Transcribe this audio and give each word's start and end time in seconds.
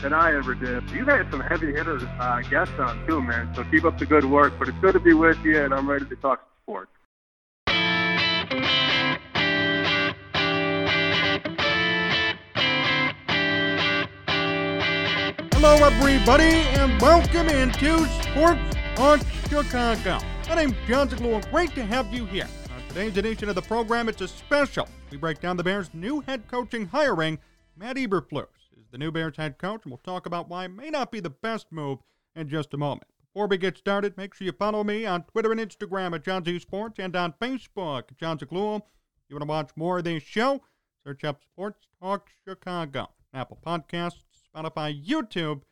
than 0.00 0.12
I 0.12 0.34
ever 0.34 0.54
did. 0.54 0.88
You've 0.90 1.08
had 1.08 1.30
some 1.30 1.40
heavy 1.40 1.72
hitters 1.72 2.02
uh, 2.02 2.42
guests 2.50 2.74
on 2.78 3.06
too, 3.06 3.22
man. 3.22 3.52
So 3.54 3.64
keep 3.64 3.84
up 3.84 3.98
the 3.98 4.06
good 4.06 4.24
work. 4.24 4.52
But 4.58 4.68
it's 4.68 4.78
good 4.78 4.92
to 4.92 5.00
be 5.00 5.14
with 5.14 5.38
you, 5.44 5.62
and 5.62 5.72
I'm 5.72 5.88
ready 5.88 6.06
to 6.06 6.16
talk 6.16 6.46
sports. 6.62 6.90
Hello, 15.52 15.74
everybody, 15.84 16.44
and 16.44 17.00
welcome 17.00 17.48
into 17.48 18.06
Sports 18.22 18.76
on 18.98 19.20
Chicago. 19.48 20.18
My 20.48 20.54
name's 20.54 20.76
Jon 20.86 21.08
Zaghloul. 21.08 21.50
Great 21.50 21.74
to 21.74 21.84
have 21.84 22.12
you 22.12 22.26
here. 22.26 22.46
On 22.74 22.88
today's 22.88 23.16
edition 23.16 23.48
of 23.48 23.54
the 23.54 23.62
program, 23.62 24.08
it's 24.08 24.20
a 24.20 24.28
special. 24.28 24.88
We 25.10 25.16
break 25.16 25.40
down 25.40 25.56
the 25.56 25.64
Bears' 25.64 25.90
new 25.92 26.20
head 26.20 26.46
coaching 26.48 26.86
hiring. 26.86 27.38
Matt 27.76 27.96
Eberflus 27.96 28.46
is 28.86 28.92
the 28.92 28.98
new 28.98 29.10
Bears 29.10 29.36
head 29.36 29.58
coach, 29.58 29.80
and 29.84 29.90
we'll 29.90 29.98
talk 29.98 30.26
about 30.26 30.48
why 30.48 30.66
it 30.66 30.68
may 30.68 30.90
not 30.90 31.10
be 31.10 31.18
the 31.20 31.30
best 31.30 31.66
move 31.70 31.98
in 32.34 32.48
just 32.48 32.72
a 32.72 32.76
moment. 32.76 33.08
Before 33.20 33.48
we 33.48 33.58
get 33.58 33.76
started, 33.76 34.16
make 34.16 34.32
sure 34.32 34.46
you 34.46 34.52
follow 34.52 34.84
me 34.84 35.04
on 35.04 35.24
Twitter 35.24 35.52
and 35.52 35.60
Instagram 35.60 36.14
at 36.14 36.24
John 36.24 36.42
Z 36.44 36.60
Sports 36.60 36.98
and 36.98 37.14
on 37.16 37.34
Facebook 37.40 38.10
at 38.10 38.16
Jon 38.16 38.38
Zaghloul. 38.38 38.76
If 38.76 39.28
you 39.28 39.36
want 39.36 39.42
to 39.42 39.48
watch 39.48 39.70
more 39.76 39.98
of 39.98 40.04
this 40.04 40.22
show, 40.22 40.62
search 41.04 41.24
up 41.24 41.42
Sports 41.42 41.88
Talk 42.00 42.30
Chicago, 42.46 43.10
Apple 43.34 43.58
Podcasts, 43.64 44.22
Spotify, 44.54 45.04
YouTube, 45.04 45.62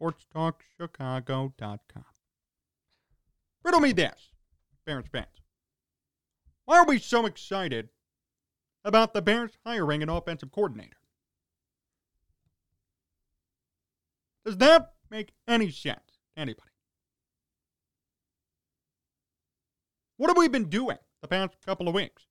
sportstalkchicago.com. 0.00 2.04
Riddle 3.62 3.80
me 3.80 3.92
this, 3.92 4.30
Bears 4.84 5.06
fans. 5.12 5.28
Why 6.64 6.78
are 6.78 6.86
we 6.86 6.98
so 6.98 7.26
excited 7.26 7.90
about 8.84 9.14
the 9.14 9.22
Bears 9.22 9.52
hiring 9.64 10.02
an 10.02 10.08
offensive 10.08 10.50
coordinator? 10.50 10.96
Does 14.44 14.56
that 14.58 14.92
make 15.10 15.32
any 15.48 15.70
sense 15.70 16.18
to 16.36 16.40
anybody? 16.40 16.70
What 20.16 20.28
have 20.28 20.36
we 20.36 20.48
been 20.48 20.68
doing 20.68 20.98
the 21.22 21.28
past 21.28 21.56
couple 21.64 21.88
of 21.88 21.94
weeks? 21.94 22.26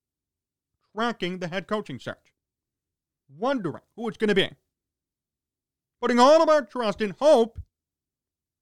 Tracking 0.96 1.40
the 1.40 1.48
head 1.48 1.68
coaching 1.68 2.00
search, 2.00 2.34
wondering 3.38 3.84
who 3.96 4.08
it's 4.08 4.18
going 4.18 4.30
to 4.30 4.36
be 4.36 4.50
putting 6.04 6.20
all 6.20 6.44
of 6.44 6.50
our 6.50 6.62
trust 6.62 7.00
and 7.00 7.14
hope 7.14 7.58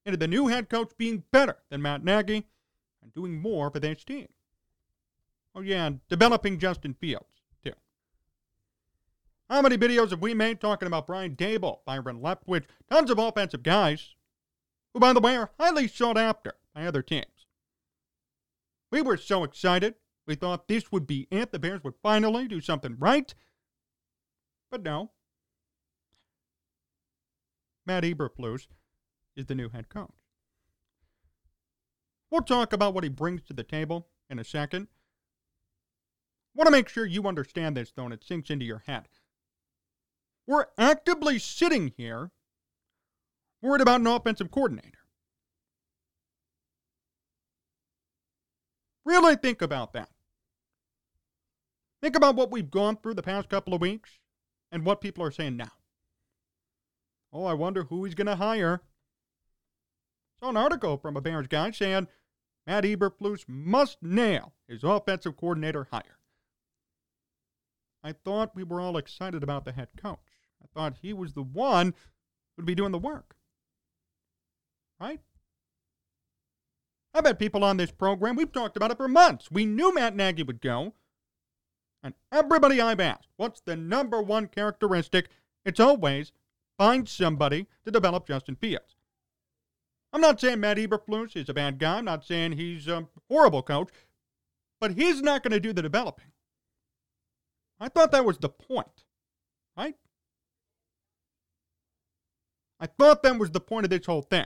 into 0.05 0.15
the 0.15 0.27
new 0.27 0.45
head 0.45 0.69
coach 0.69 0.91
being 0.95 1.23
better 1.31 1.57
than 1.71 1.81
Matt 1.81 2.03
Nagy 2.03 2.45
and 3.01 3.11
doing 3.15 3.41
more 3.41 3.71
for 3.71 3.79
this 3.79 4.03
team. 4.03 4.27
Oh, 5.55 5.61
yeah, 5.61 5.89
developing 6.07 6.59
Justin 6.59 6.93
Fields. 6.93 7.40
How 9.51 9.61
many 9.61 9.77
videos 9.77 10.11
have 10.11 10.21
we 10.21 10.33
made 10.33 10.61
talking 10.61 10.87
about 10.87 11.05
Brian 11.05 11.35
Daboll, 11.35 11.79
Byron 11.85 12.21
Leftwich, 12.21 12.63
tons 12.89 13.11
of 13.11 13.19
offensive 13.19 13.63
guys 13.63 14.15
who, 14.93 15.01
by 15.01 15.11
the 15.11 15.19
way, 15.19 15.35
are 15.35 15.51
highly 15.59 15.89
sought 15.89 16.17
after 16.17 16.53
by 16.73 16.85
other 16.85 17.01
teams? 17.01 17.47
We 18.91 19.01
were 19.01 19.17
so 19.17 19.43
excited. 19.43 19.95
We 20.25 20.35
thought 20.35 20.69
this 20.69 20.89
would 20.93 21.05
be 21.05 21.27
it. 21.29 21.51
The 21.51 21.59
Bears 21.59 21.83
would 21.83 21.95
finally 22.01 22.47
do 22.47 22.61
something 22.61 22.95
right. 22.97 23.35
But 24.69 24.83
no, 24.83 25.11
Matt 27.85 28.05
Eberflus 28.05 28.67
is 29.35 29.47
the 29.47 29.55
new 29.55 29.67
head 29.67 29.89
coach. 29.89 30.13
We'll 32.29 32.43
talk 32.43 32.71
about 32.71 32.93
what 32.93 33.03
he 33.03 33.09
brings 33.09 33.41
to 33.43 33.53
the 33.53 33.63
table 33.63 34.07
in 34.29 34.39
a 34.39 34.45
second. 34.45 34.87
Want 36.55 36.67
to 36.67 36.71
make 36.71 36.87
sure 36.87 37.05
you 37.05 37.27
understand 37.27 37.75
this, 37.75 37.91
though, 37.91 38.05
and 38.05 38.13
it 38.13 38.23
sinks 38.23 38.49
into 38.49 38.63
your 38.63 38.83
head. 38.87 39.09
We're 40.47 40.67
actively 40.77 41.39
sitting 41.39 41.93
here 41.97 42.31
worried 43.61 43.81
about 43.81 44.01
an 44.01 44.07
offensive 44.07 44.51
coordinator. 44.51 44.99
Really 49.05 49.35
think 49.35 49.61
about 49.61 49.93
that. 49.93 50.09
Think 52.01 52.15
about 52.15 52.35
what 52.35 52.51
we've 52.51 52.71
gone 52.71 52.97
through 52.97 53.13
the 53.13 53.23
past 53.23 53.49
couple 53.49 53.73
of 53.73 53.81
weeks 53.81 54.19
and 54.71 54.85
what 54.85 55.01
people 55.01 55.23
are 55.23 55.31
saying 55.31 55.57
now. 55.57 55.71
Oh, 57.33 57.45
I 57.45 57.53
wonder 57.53 57.83
who 57.83 58.03
he's 58.03 58.15
going 58.15 58.27
to 58.27 58.35
hire. 58.35 58.81
Saw 60.39 60.49
an 60.49 60.57
article 60.57 60.97
from 60.97 61.15
a 61.15 61.21
Bears 61.21 61.47
guy 61.47 61.71
saying 61.71 62.07
Matt 62.65 62.83
Eberflus 62.83 63.45
must 63.47 64.01
nail 64.01 64.53
his 64.67 64.83
offensive 64.83 65.37
coordinator 65.37 65.87
hire. 65.91 66.17
I 68.03 68.13
thought 68.13 68.55
we 68.55 68.63
were 68.63 68.81
all 68.81 68.97
excited 68.97 69.43
about 69.43 69.65
the 69.65 69.71
head 69.71 69.89
coach. 70.01 70.19
I 70.61 70.67
thought 70.73 70.97
he 71.01 71.13
was 71.13 71.33
the 71.33 71.43
one 71.43 71.93
who'd 72.55 72.65
be 72.65 72.75
doing 72.75 72.91
the 72.91 72.97
work. 72.97 73.35
Right? 74.99 75.21
I've 77.13 77.25
had 77.25 77.39
people 77.39 77.63
on 77.63 77.77
this 77.77 77.91
program, 77.91 78.35
we've 78.35 78.51
talked 78.51 78.77
about 78.77 78.91
it 78.91 78.97
for 78.97 79.07
months. 79.07 79.51
We 79.51 79.65
knew 79.65 79.93
Matt 79.93 80.15
Nagy 80.15 80.43
would 80.43 80.61
go. 80.61 80.93
And 82.03 82.13
everybody 82.31 82.81
I've 82.81 82.99
asked, 82.99 83.29
what's 83.35 83.61
the 83.61 83.75
number 83.75 84.21
one 84.21 84.47
characteristic? 84.47 85.29
It's 85.65 85.79
always 85.79 86.31
find 86.77 87.07
somebody 87.07 87.67
to 87.85 87.91
develop 87.91 88.27
Justin 88.27 88.55
Fields. 88.55 88.95
I'm 90.13 90.21
not 90.21 90.41
saying 90.41 90.59
Matt 90.59 90.77
Eberflus 90.77 91.35
is 91.35 91.47
a 91.47 91.53
bad 91.53 91.79
guy. 91.79 91.99
I'm 91.99 92.05
not 92.05 92.25
saying 92.25 92.53
he's 92.53 92.87
a 92.87 93.07
horrible 93.29 93.61
coach, 93.61 93.89
but 94.79 94.93
he's 94.93 95.21
not 95.21 95.43
going 95.43 95.51
to 95.51 95.59
do 95.59 95.73
the 95.73 95.81
developing. 95.81 96.30
I 97.81 97.89
thought 97.89 98.11
that 98.11 98.23
was 98.23 98.37
the 98.37 98.47
point, 98.47 99.05
right? 99.75 99.95
I 102.79 102.85
thought 102.85 103.23
that 103.23 103.39
was 103.39 103.49
the 103.49 103.59
point 103.59 103.85
of 103.85 103.89
this 103.89 104.05
whole 104.05 104.21
thing. 104.21 104.45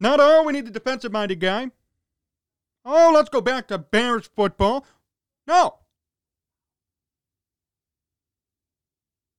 Not, 0.00 0.18
oh, 0.18 0.44
we 0.44 0.54
need 0.54 0.66
a 0.66 0.70
defensive 0.70 1.12
minded 1.12 1.40
guy. 1.40 1.70
Oh, 2.86 3.12
let's 3.14 3.28
go 3.28 3.42
back 3.42 3.68
to 3.68 3.76
Bears 3.76 4.30
football. 4.34 4.86
No. 5.46 5.80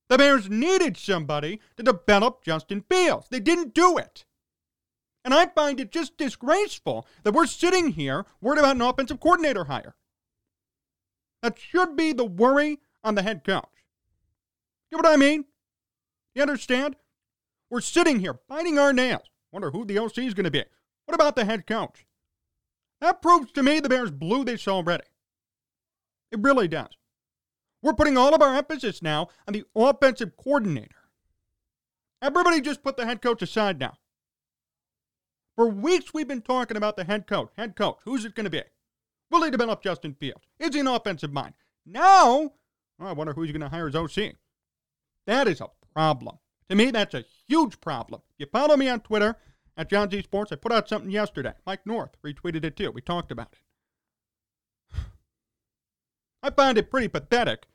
The 0.09 0.19
Bears 0.19 0.47
needed 0.47 0.97
somebody 0.97 1.59
to 1.77 1.83
develop 1.83 2.43
Justin 2.43 2.85
Fields. 2.87 3.27
They 3.31 3.39
didn't 3.39 3.73
do 3.73 3.97
it. 3.97 4.25
And 5.25 5.33
I 5.33 5.47
find 5.47 5.79
it 5.79 5.91
just 5.91 6.15
disgraceful 6.17 7.07
that 7.23 7.33
we're 7.33 7.47
sitting 7.47 7.93
here 7.93 8.27
worried 8.39 8.59
about 8.59 8.75
an 8.75 8.83
offensive 8.83 9.19
coordinator 9.19 9.63
hire. 9.63 9.95
That 11.43 11.59
should 11.59 11.97
be 11.97 12.13
the 12.13 12.25
worry 12.25 12.79
on 13.03 13.15
the 13.15 13.21
head 13.21 13.43
coach. 13.43 13.65
You 14.89 14.97
know 14.97 15.09
what 15.09 15.13
I 15.13 15.17
mean? 15.17 15.43
You 16.33 16.41
understand? 16.41 16.95
We're 17.69 17.81
sitting 17.81 18.19
here 18.19 18.39
biting 18.47 18.79
our 18.79 18.93
nails. 18.93 19.29
Wonder 19.51 19.69
who 19.69 19.83
the 19.83 19.99
OC 19.99 20.19
is 20.19 20.33
going 20.33 20.45
to 20.45 20.51
be. 20.51 20.63
What 21.05 21.15
about 21.15 21.35
the 21.35 21.43
head 21.43 21.67
coach? 21.67 22.05
That 23.01 23.21
proves 23.21 23.51
to 23.51 23.61
me 23.61 23.81
the 23.81 23.89
Bears 23.89 24.09
blew 24.09 24.45
this 24.45 24.69
already. 24.69 25.03
It 26.31 26.39
really 26.39 26.69
does. 26.69 26.95
We're 27.81 27.93
putting 27.93 28.17
all 28.17 28.33
of 28.33 28.41
our 28.41 28.55
emphasis 28.55 29.01
now 29.01 29.27
on 29.45 29.53
the 29.53 29.65
offensive 29.75 30.37
coordinator. 30.37 30.95
Everybody 32.21 32.61
just 32.61 32.83
put 32.83 32.95
the 32.95 33.05
head 33.05 33.21
coach 33.21 33.41
aside 33.41 33.81
now. 33.81 33.97
For 35.57 35.67
weeks, 35.67 36.13
we've 36.13 36.27
been 36.27 36.41
talking 36.41 36.77
about 36.77 36.95
the 36.95 37.03
head 37.03 37.27
coach. 37.27 37.49
Head 37.57 37.75
coach, 37.75 37.97
who's 38.05 38.23
it 38.23 38.33
going 38.33 38.45
to 38.45 38.49
be? 38.49 38.63
Develop 39.41 39.83
Justin 39.83 40.15
Fields? 40.19 40.45
Is 40.59 40.73
he 40.73 40.79
an 40.79 40.87
offensive 40.87 41.33
mind? 41.33 41.53
Now, 41.85 42.51
oh, 42.99 43.05
I 43.05 43.11
wonder 43.11 43.33
who's 43.33 43.51
going 43.51 43.61
to 43.61 43.69
hire 43.69 43.87
as 43.87 43.95
OC. 43.95 44.35
That 45.25 45.47
is 45.47 45.61
a 45.61 45.67
problem. 45.93 46.37
To 46.69 46.75
me, 46.75 46.91
that's 46.91 47.13
a 47.13 47.25
huge 47.47 47.79
problem. 47.81 48.21
You 48.37 48.45
follow 48.51 48.77
me 48.77 48.89
on 48.89 49.01
Twitter 49.01 49.35
at 49.75 49.89
John 49.89 50.09
Z 50.09 50.21
Sports. 50.21 50.51
I 50.51 50.55
put 50.55 50.71
out 50.71 50.87
something 50.87 51.11
yesterday. 51.11 51.53
Mike 51.65 51.85
North 51.85 52.11
retweeted 52.25 52.63
it 52.63 52.77
too. 52.77 52.91
We 52.91 53.01
talked 53.01 53.31
about 53.31 53.53
it. 53.53 54.97
I 56.43 56.49
find 56.49 56.77
it 56.77 56.91
pretty 56.91 57.07
pathetic 57.07 57.67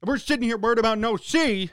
that 0.00 0.08
we're 0.08 0.18
sitting 0.18 0.48
here 0.48 0.58
worried 0.58 0.78
about 0.78 0.98
no 0.98 1.16
C 1.16 1.70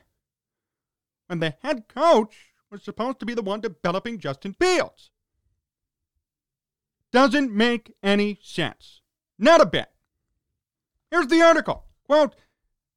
when 1.28 1.40
the 1.40 1.56
head 1.62 1.88
coach 1.88 2.54
was 2.72 2.84
supposed 2.84 3.20
to 3.20 3.26
be 3.26 3.34
the 3.34 3.42
one 3.42 3.62
developing 3.62 4.20
Justin 4.20 4.54
Fields. 4.54 5.12
Doesn't 7.12 7.54
make 7.54 7.94
any 8.04 8.40
sense. 8.42 9.02
Not 9.40 9.62
a 9.62 9.66
bit. 9.66 9.88
Here's 11.12 11.28
the 11.28 11.42
article. 11.42 11.86
Quote, 12.06 12.36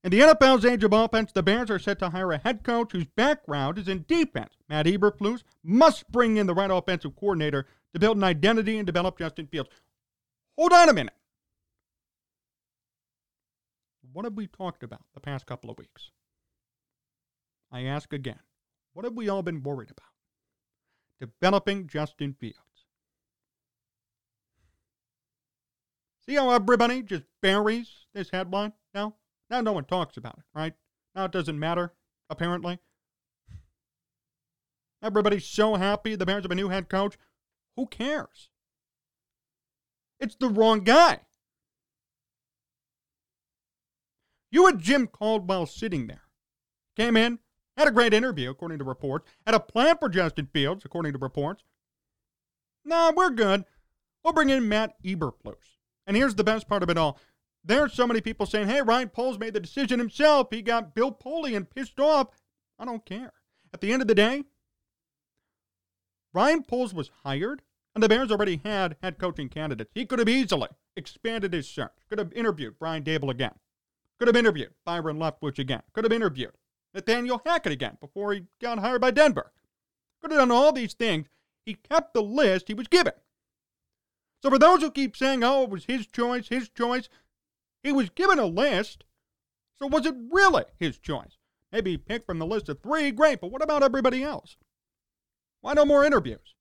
in 0.03 0.11
the 0.11 0.21
NFL's 0.21 0.65
age 0.65 0.83
of 0.83 0.95
offense, 0.95 1.31
the 1.33 1.43
Bears 1.43 1.71
are 1.71 1.79
set 1.79 1.99
to 1.99 2.09
hire 2.09 2.33
a 2.33 2.39
head 2.39 2.63
coach 2.65 2.93
whose 2.93 3.05
background 3.05 3.77
is 3.77 3.89
in 3.89 4.05
defense. 4.09 4.55
Matt 4.69 4.87
Eberflus 4.87 5.43
must 5.63 6.11
bring 6.11 6.39
in 6.39 6.47
the 6.47 6.55
right 6.55 6.71
offensive 6.71 7.15
coordinator 7.17 7.67
to 7.93 8.01
build 8.01 8.17
an 8.17 8.25
identity 8.25 8.79
and 8.79 8.87
develop 8.87 9.19
Justin 9.19 9.47
Fields. 9.47 9.69
Hold 10.57 10.73
on 10.73 10.89
a 10.89 10.95
minute. 10.95 11.15
What 14.13 14.25
have 14.25 14.35
we 14.35 14.47
talked 14.47 14.83
about 14.83 15.03
the 15.15 15.21
past 15.21 15.47
couple 15.47 15.71
of 15.71 15.79
weeks? 15.79 16.11
I 17.71 17.83
ask 17.83 18.13
again, 18.13 18.41
what 18.95 19.05
have 19.05 19.15
we 19.15 19.29
all 19.29 19.43
been 19.43 19.63
worried 19.63 19.91
about? 19.91 20.07
Developing 21.21 21.87
Justin 21.87 22.35
Fields. 22.41 22.59
See 26.27 26.35
how 26.35 26.51
everybody 26.51 27.03
just 27.03 27.25
buries 27.41 28.07
this 28.15 28.31
headline 28.31 28.73
now? 28.95 29.17
Now 29.49 29.61
no 29.61 29.73
one 29.73 29.85
talks 29.85 30.17
about 30.17 30.39
it, 30.39 30.45
right? 30.55 30.75
Now 31.15 31.25
it 31.25 31.33
doesn't 31.33 31.59
matter, 31.59 31.93
apparently. 32.29 32.79
Everybody's 35.03 35.47
so 35.47 35.77
happy 35.77 36.15
the 36.15 36.27
Bears 36.27 36.45
have 36.45 36.51
a 36.51 36.55
new 36.55 36.69
head 36.69 36.89
coach. 36.89 37.17
Who 37.77 37.87
cares? 37.87 38.51
It's 40.19 40.37
the 40.37 40.49
wrong 40.49 40.85
guy. 40.85 41.21
You 44.53 44.67
had 44.67 44.81
Jim 44.81 45.07
Caldwell 45.07 45.67
sitting 45.67 46.07
there. 46.07 46.25
Came 46.97 47.17
in, 47.17 47.39
had 47.77 47.89
a 47.89 47.93
great 47.93 48.13
interview, 48.13 48.51
according 48.51 48.79
to 48.79 48.85
reports, 48.85 49.31
had 49.47 49.55
a 49.55 49.61
plan 49.61 49.97
for 49.99 50.09
Justin 50.09 50.49
Fields, 50.53 50.85
according 50.85 51.13
to 51.13 51.19
reports. 51.19 51.65
Nah, 52.85 53.13
we're 53.15 53.31
good. 53.31 53.65
We'll 54.23 54.35
bring 54.35 54.51
in 54.51 54.69
Matt 54.69 55.03
Eberflus. 55.03 55.80
And 56.11 56.17
here's 56.17 56.35
the 56.35 56.43
best 56.43 56.67
part 56.67 56.83
of 56.83 56.91
it 56.91 56.99
all. 56.99 57.21
There's 57.63 57.93
so 57.93 58.05
many 58.05 58.21
people 58.21 58.45
saying, 58.45 58.67
hey, 58.67 58.83
Ryan 58.83 59.11
Poles 59.11 59.39
made 59.39 59.55
the 59.55 59.61
decision 59.61 60.01
himself. 60.01 60.49
He 60.51 60.61
got 60.61 60.93
Bill 60.93 61.13
Polian 61.13 61.71
pissed 61.73 62.01
off. 62.01 62.31
I 62.81 62.85
don't 62.85 63.07
care. 63.07 63.33
At 63.73 63.81
the 63.81 63.93
end 63.93 64.03
of 64.03 64.09
the 64.09 64.15
day, 64.17 64.43
Ryan 66.35 66.65
Poles 66.65 66.93
was 66.93 67.13
hired, 67.23 67.63
and 67.95 68.03
the 68.03 68.09
Bears 68.09 68.33
already 68.33 68.61
had 68.65 68.97
head 69.05 69.19
coaching 69.21 69.49
candidates. 69.49 69.93
He 69.95 70.05
could 70.05 70.19
have 70.19 70.29
easily 70.29 70.67
expanded 70.97 71.53
his 71.53 71.69
search, 71.69 71.93
could 72.09 72.19
have 72.19 72.33
interviewed 72.33 72.81
Brian 72.81 73.05
Daboll 73.05 73.31
again, 73.31 73.55
could 74.19 74.27
have 74.27 74.37
interviewed 74.37 74.75
Byron 74.85 75.21
Leftwich 75.21 75.61
again, 75.61 75.83
could 75.93 76.03
have 76.03 76.13
interviewed 76.13 76.57
Nathaniel 76.93 77.41
Hackett 77.47 77.71
again 77.71 77.99
before 78.01 78.33
he 78.33 78.47
got 78.61 78.81
hired 78.81 79.01
by 79.01 79.13
Denver. 79.13 79.53
Could 80.21 80.33
have 80.33 80.41
done 80.41 80.51
all 80.51 80.73
these 80.73 80.95
things. 80.95 81.29
He 81.65 81.75
kept 81.75 82.15
the 82.15 82.23
list 82.23 82.67
he 82.67 82.75
was 82.75 82.89
given. 82.89 83.13
So 84.43 84.51
for 84.51 84.59
those 84.59 84.81
who 84.81 84.91
keep 84.91 85.17
saying, 85.17 85.45
oh, 85.45 85.65
it 85.65 85.71
was 85.71 85.85
his 85.85 86.07
choice, 86.07 86.49
his 86.49 86.69
choice, 86.69 87.09
he 87.83 87.93
was 87.93 88.11
given 88.11 88.39
a 88.39 88.47
list. 88.47 89.05
So 89.79 89.87
was 89.87 90.07
it 90.07 90.15
really 90.31 90.65
his 90.79 90.99
choice? 90.99 91.39
Maybe 91.73 91.93
he 91.93 91.99
picked 91.99 92.27
from 92.27 92.39
the 92.39 92.47
list 92.47 92.69
of 92.69 92.83
three, 92.83 93.11
great, 93.11 93.41
but 93.41 93.51
what 93.51 93.63
about 93.63 93.83
everybody 93.83 94.23
else? 94.23 94.57
Why 95.61 95.75
no 95.75 95.85
more 95.85 96.05
interviews? 96.05 96.55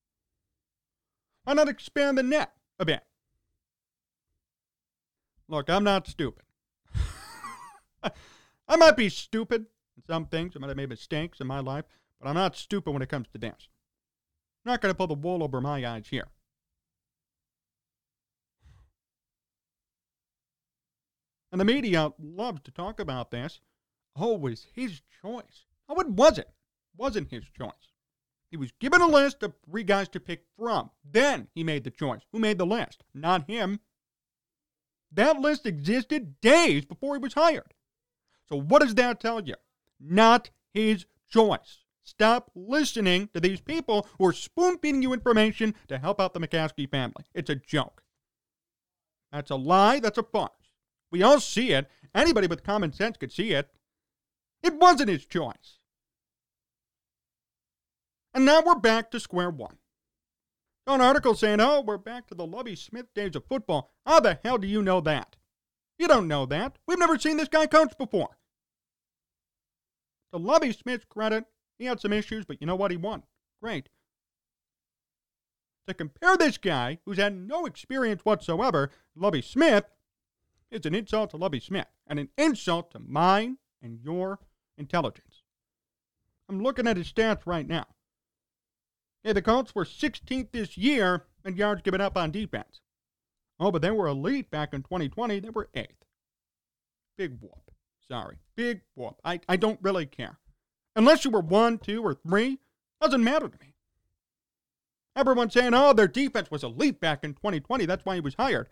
Why 1.43 1.53
not 1.53 1.69
expand 1.69 2.17
the 2.17 2.23
net 2.23 2.51
a 2.79 2.85
bit? 2.85 3.01
Look, 5.47 5.69
I'm 5.69 5.83
not 5.83 6.07
stupid. 6.07 6.43
I 8.03 8.75
might 8.75 8.95
be 8.95 9.09
stupid 9.09 9.65
in 9.97 10.03
some 10.05 10.27
things. 10.27 10.53
I 10.55 10.59
might 10.59 10.67
have 10.67 10.77
made 10.77 10.89
mistakes 10.89 11.39
in 11.39 11.47
my 11.47 11.59
life, 11.59 11.85
but 12.21 12.29
I'm 12.29 12.35
not 12.35 12.55
stupid 12.55 12.91
when 12.91 13.01
it 13.01 13.09
comes 13.09 13.27
to 13.29 13.39
dance. 13.39 13.67
I'm 14.63 14.73
not 14.73 14.81
going 14.81 14.93
to 14.93 14.97
pull 14.97 15.07
the 15.07 15.15
wool 15.15 15.43
over 15.43 15.59
my 15.59 15.85
eyes 15.87 16.07
here. 16.09 16.27
And 21.51 21.59
the 21.59 21.65
media 21.65 22.11
loves 22.19 22.61
to 22.61 22.71
talk 22.71 22.99
about 22.99 23.31
this. 23.31 23.59
Oh, 24.15 24.35
it 24.35 24.41
was 24.41 24.67
his 24.73 25.01
choice. 25.21 25.65
Oh, 25.87 25.99
it 25.99 26.09
wasn't. 26.09 26.47
It 26.47 26.97
wasn't 26.97 27.31
his 27.31 27.45
choice. 27.49 27.71
He 28.51 28.57
was 28.57 28.71
given 28.79 29.01
a 29.01 29.07
list 29.07 29.43
of 29.43 29.53
three 29.65 29.83
guys 29.83 30.09
to 30.09 30.19
pick 30.19 30.43
from. 30.57 30.89
Then 31.03 31.47
he 31.53 31.63
made 31.63 31.83
the 31.83 31.91
choice. 31.91 32.21
Who 32.31 32.39
made 32.39 32.57
the 32.57 32.65
list? 32.65 33.03
Not 33.13 33.49
him. 33.49 33.79
That 35.11 35.39
list 35.39 35.65
existed 35.65 36.39
days 36.41 36.85
before 36.85 37.15
he 37.15 37.21
was 37.21 37.33
hired. 37.33 37.73
So 38.47 38.59
what 38.59 38.81
does 38.81 38.95
that 38.95 39.19
tell 39.19 39.41
you? 39.41 39.55
Not 39.99 40.49
his 40.73 41.05
choice. 41.29 41.79
Stop 42.03 42.51
listening 42.55 43.29
to 43.33 43.39
these 43.39 43.61
people 43.61 44.07
who 44.17 44.25
are 44.25 44.33
spoon 44.33 44.79
feeding 44.79 45.03
you 45.03 45.13
information 45.13 45.75
to 45.87 45.99
help 45.99 46.19
out 46.19 46.33
the 46.33 46.39
McCaskey 46.39 46.89
family. 46.89 47.25
It's 47.33 47.51
a 47.51 47.55
joke. 47.55 48.03
That's 49.31 49.51
a 49.51 49.55
lie. 49.55 49.99
That's 49.99 50.17
a 50.17 50.23
farce. 50.23 50.51
We 51.11 51.23
all 51.23 51.39
see 51.39 51.71
it. 51.71 51.89
Anybody 52.13 52.47
with 52.47 52.63
common 52.63 52.93
sense 52.93 53.17
could 53.17 53.31
see 53.31 53.51
it. 53.51 53.69
It 54.63 54.75
wasn't 54.75 55.09
his 55.09 55.25
choice. 55.25 55.79
And 58.33 58.45
now 58.45 58.61
we're 58.61 58.75
back 58.75 59.11
to 59.11 59.19
square 59.19 59.49
one. 59.49 59.77
An 60.85 61.01
article 61.01 61.35
saying, 61.35 61.61
oh, 61.61 61.81
we're 61.81 61.97
back 61.97 62.27
to 62.27 62.35
the 62.35 62.47
Lovie 62.47 62.75
Smith 62.75 63.13
days 63.13 63.35
of 63.35 63.45
football. 63.45 63.91
How 64.05 64.19
the 64.19 64.39
hell 64.43 64.57
do 64.57 64.67
you 64.67 64.81
know 64.81 65.01
that? 65.01 65.35
You 65.99 66.07
don't 66.07 66.27
know 66.27 66.45
that. 66.47 66.77
We've 66.87 66.97
never 66.97 67.19
seen 67.19 67.37
this 67.37 67.47
guy 67.47 67.67
coach 67.67 67.95
before. 67.97 68.37
To 70.33 70.39
Lovie 70.39 70.73
Smith's 70.73 71.05
credit, 71.05 71.45
he 71.77 71.85
had 71.85 71.99
some 71.99 72.13
issues, 72.13 72.45
but 72.45 72.59
you 72.59 72.67
know 72.67 72.75
what? 72.75 72.91
He 72.91 72.97
won. 72.97 73.23
Great. 73.61 73.89
To 75.87 75.93
compare 75.93 76.37
this 76.37 76.57
guy, 76.57 76.99
who's 77.05 77.17
had 77.17 77.35
no 77.35 77.65
experience 77.65 78.23
whatsoever, 78.23 78.91
Lovie 79.15 79.41
Smith, 79.41 79.85
is 80.71 80.85
an 80.85 80.95
insult 80.95 81.31
to 81.31 81.37
Lovie 81.37 81.59
Smith 81.59 81.87
and 82.07 82.19
an 82.19 82.29
insult 82.37 82.91
to 82.91 82.99
mine 82.99 83.57
and 83.81 83.99
your 84.03 84.39
intelligence. 84.77 85.43
I'm 86.47 86.61
looking 86.61 86.87
at 86.87 86.97
his 86.97 87.11
stats 87.11 87.45
right 87.45 87.67
now. 87.67 87.85
Okay, 89.25 89.33
the 89.33 89.41
Colts 89.41 89.75
were 89.75 89.85
16th 89.85 90.51
this 90.51 90.77
year 90.77 91.25
in 91.45 91.55
yards 91.55 91.81
given 91.81 92.01
up 92.01 92.17
on 92.17 92.31
defense. 92.31 92.81
Oh, 93.59 93.71
but 93.71 93.81
they 93.81 93.91
were 93.91 94.07
elite 94.07 94.49
back 94.49 94.73
in 94.73 94.81
2020. 94.81 95.39
They 95.39 95.49
were 95.49 95.69
8th. 95.75 95.87
Big 97.17 97.37
whoop. 97.41 97.71
Sorry. 98.07 98.37
Big 98.55 98.81
whoop. 98.95 99.19
I, 99.25 99.41
I 99.49 99.57
don't 99.57 99.79
really 99.81 100.05
care. 100.05 100.39
Unless 100.95 101.25
you 101.25 101.31
were 101.31 101.41
1, 101.41 101.79
2, 101.79 102.01
or 102.03 102.13
3, 102.13 102.59
doesn't 103.01 103.23
matter 103.23 103.49
to 103.49 103.59
me. 103.59 103.75
Everyone's 105.15 105.53
saying, 105.53 105.73
oh, 105.73 105.93
their 105.93 106.07
defense 106.07 106.49
was 106.49 106.63
elite 106.63 106.99
back 106.99 107.23
in 107.23 107.33
2020. 107.33 107.85
That's 107.85 108.05
why 108.05 108.15
he 108.15 108.21
was 108.21 108.35
hired. 108.35 108.69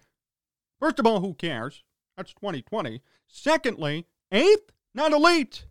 First 0.79 0.99
of 0.99 1.05
all, 1.05 1.19
who 1.19 1.33
cares? 1.33 1.83
That's 2.17 2.33
2020. 2.33 3.01
Secondly, 3.27 4.07
eighth, 4.31 4.71
not 4.95 5.13
elite. 5.13 5.65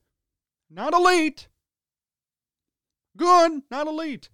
Not 0.71 0.95
elite. 0.95 1.49
Good, 3.17 3.63
not 3.71 3.89
elite. 3.89 4.31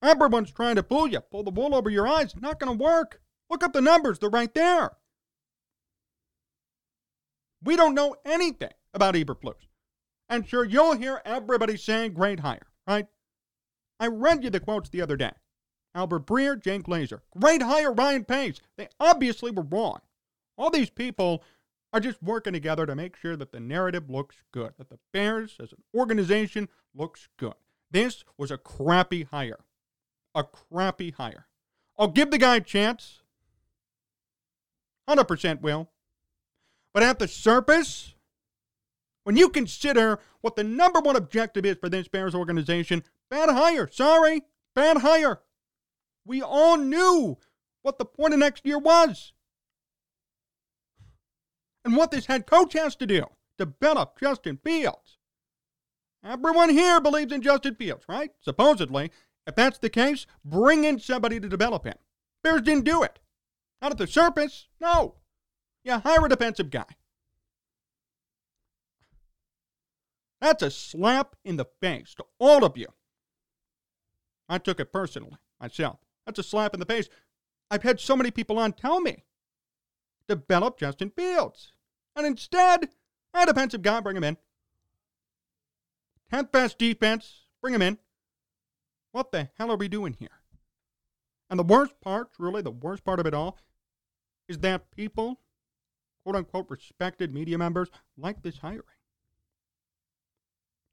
Everyone's 0.00 0.52
trying 0.52 0.76
to 0.76 0.82
fool 0.82 1.08
you. 1.08 1.20
Pull 1.20 1.42
the 1.42 1.50
wool 1.50 1.74
over 1.74 1.90
your 1.90 2.06
eyes. 2.06 2.34
Not 2.36 2.60
going 2.60 2.76
to 2.76 2.82
work. 2.82 3.20
Look 3.50 3.64
up 3.64 3.72
the 3.72 3.80
numbers. 3.80 4.18
They're 4.18 4.30
right 4.30 4.52
there. 4.54 4.92
We 7.62 7.76
don't 7.76 7.94
know 7.94 8.14
anything 8.24 8.72
about 8.92 9.14
Eberflus. 9.14 9.54
And 10.28 10.46
sure, 10.46 10.64
you'll 10.64 10.96
hear 10.96 11.20
everybody 11.24 11.76
saying 11.76 12.12
great 12.12 12.40
hire, 12.40 12.66
right? 12.86 13.06
I 13.98 14.06
read 14.08 14.44
you 14.44 14.50
the 14.50 14.60
quotes 14.60 14.90
the 14.90 15.00
other 15.00 15.16
day. 15.16 15.32
Albert 15.94 16.26
Breer, 16.26 16.60
Jay 16.60 16.78
Glazer. 16.78 17.20
Great 17.38 17.62
hire, 17.62 17.92
Ryan 17.92 18.24
Pace. 18.24 18.60
They 18.76 18.88
obviously 18.98 19.50
were 19.50 19.62
wrong. 19.62 20.00
All 20.56 20.70
these 20.70 20.90
people 20.90 21.42
are 21.92 22.00
just 22.00 22.22
working 22.22 22.52
together 22.52 22.86
to 22.86 22.94
make 22.94 23.16
sure 23.16 23.36
that 23.36 23.52
the 23.52 23.60
narrative 23.60 24.10
looks 24.10 24.42
good, 24.52 24.72
that 24.78 24.90
the 24.90 24.98
Bears 25.12 25.56
as 25.60 25.72
an 25.72 25.82
organization 25.94 26.68
looks 26.94 27.28
good. 27.36 27.54
This 27.90 28.24
was 28.36 28.50
a 28.50 28.58
crappy 28.58 29.22
hire. 29.22 29.60
A 30.34 30.42
crappy 30.42 31.12
hire. 31.12 31.46
I'll 31.96 32.08
give 32.08 32.32
the 32.32 32.38
guy 32.38 32.56
a 32.56 32.60
chance. 32.60 33.20
100% 35.08 35.60
will. 35.60 35.90
But 36.92 37.04
at 37.04 37.20
the 37.20 37.28
surface, 37.28 38.14
when 39.22 39.36
you 39.36 39.48
consider 39.48 40.18
what 40.40 40.56
the 40.56 40.64
number 40.64 41.00
one 41.00 41.16
objective 41.16 41.64
is 41.64 41.76
for 41.76 41.88
this 41.88 42.08
Bears 42.08 42.34
organization, 42.34 43.04
bad 43.30 43.48
hire. 43.48 43.88
Sorry, 43.90 44.42
bad 44.74 44.98
hire. 44.98 45.40
We 46.24 46.42
all 46.42 46.76
knew 46.76 47.38
what 47.82 47.98
the 47.98 48.04
point 48.04 48.32
of 48.32 48.40
next 48.40 48.64
year 48.64 48.78
was. 48.78 49.32
And 51.84 51.96
what 51.96 52.10
this 52.10 52.26
head 52.26 52.46
coach 52.46 52.72
has 52.72 52.96
to 52.96 53.06
do 53.06 53.26
to 53.58 53.66
develop 53.66 54.18
Justin 54.18 54.58
Fields. 54.64 55.18
Everyone 56.24 56.70
here 56.70 57.00
believes 57.00 57.32
in 57.32 57.42
Justin 57.42 57.74
Fields, 57.74 58.04
right? 58.08 58.30
Supposedly. 58.40 59.10
If 59.46 59.54
that's 59.54 59.78
the 59.78 59.90
case, 59.90 60.26
bring 60.42 60.84
in 60.84 60.98
somebody 60.98 61.38
to 61.38 61.48
develop 61.48 61.84
him. 61.84 61.96
Bears 62.42 62.62
didn't 62.62 62.84
do 62.84 63.02
it. 63.02 63.18
Not 63.82 63.92
at 63.92 63.98
the 63.98 64.06
surface. 64.06 64.68
No. 64.80 65.16
You 65.84 65.98
hire 65.98 66.24
a 66.24 66.28
defensive 66.30 66.70
guy. 66.70 66.86
That's 70.40 70.62
a 70.62 70.70
slap 70.70 71.36
in 71.44 71.56
the 71.56 71.66
face 71.80 72.14
to 72.14 72.24
all 72.38 72.64
of 72.64 72.78
you. 72.78 72.88
I 74.48 74.58
took 74.58 74.80
it 74.80 74.92
personally 74.92 75.36
myself. 75.60 75.98
That's 76.26 76.38
a 76.38 76.42
slap 76.42 76.74
in 76.74 76.80
the 76.80 76.86
face. 76.86 77.08
I've 77.70 77.82
had 77.82 78.00
so 78.00 78.16
many 78.16 78.30
people 78.30 78.58
on 78.58 78.72
tell 78.72 79.00
me 79.00 79.24
develop 80.28 80.78
Justin 80.78 81.10
Fields. 81.10 81.72
And 82.16 82.26
instead, 82.26 82.88
a 83.34 83.46
defensive 83.46 83.82
guy, 83.82 84.00
bring 84.00 84.16
him 84.16 84.24
in. 84.24 84.36
10th 86.32 86.52
best 86.52 86.78
defense, 86.78 87.46
bring 87.60 87.74
him 87.74 87.82
in. 87.82 87.98
What 89.12 89.32
the 89.32 89.50
hell 89.58 89.70
are 89.70 89.76
we 89.76 89.88
doing 89.88 90.16
here? 90.18 90.40
And 91.50 91.58
the 91.58 91.64
worst 91.64 92.00
part, 92.00 92.32
truly, 92.32 92.62
the 92.62 92.70
worst 92.70 93.04
part 93.04 93.20
of 93.20 93.26
it 93.26 93.34
all, 93.34 93.58
is 94.48 94.58
that 94.58 94.90
people, 94.90 95.40
quote 96.24 96.36
unquote, 96.36 96.70
respected 96.70 97.32
media 97.32 97.58
members, 97.58 97.90
like 98.16 98.42
this 98.42 98.58
hiring. 98.58 98.82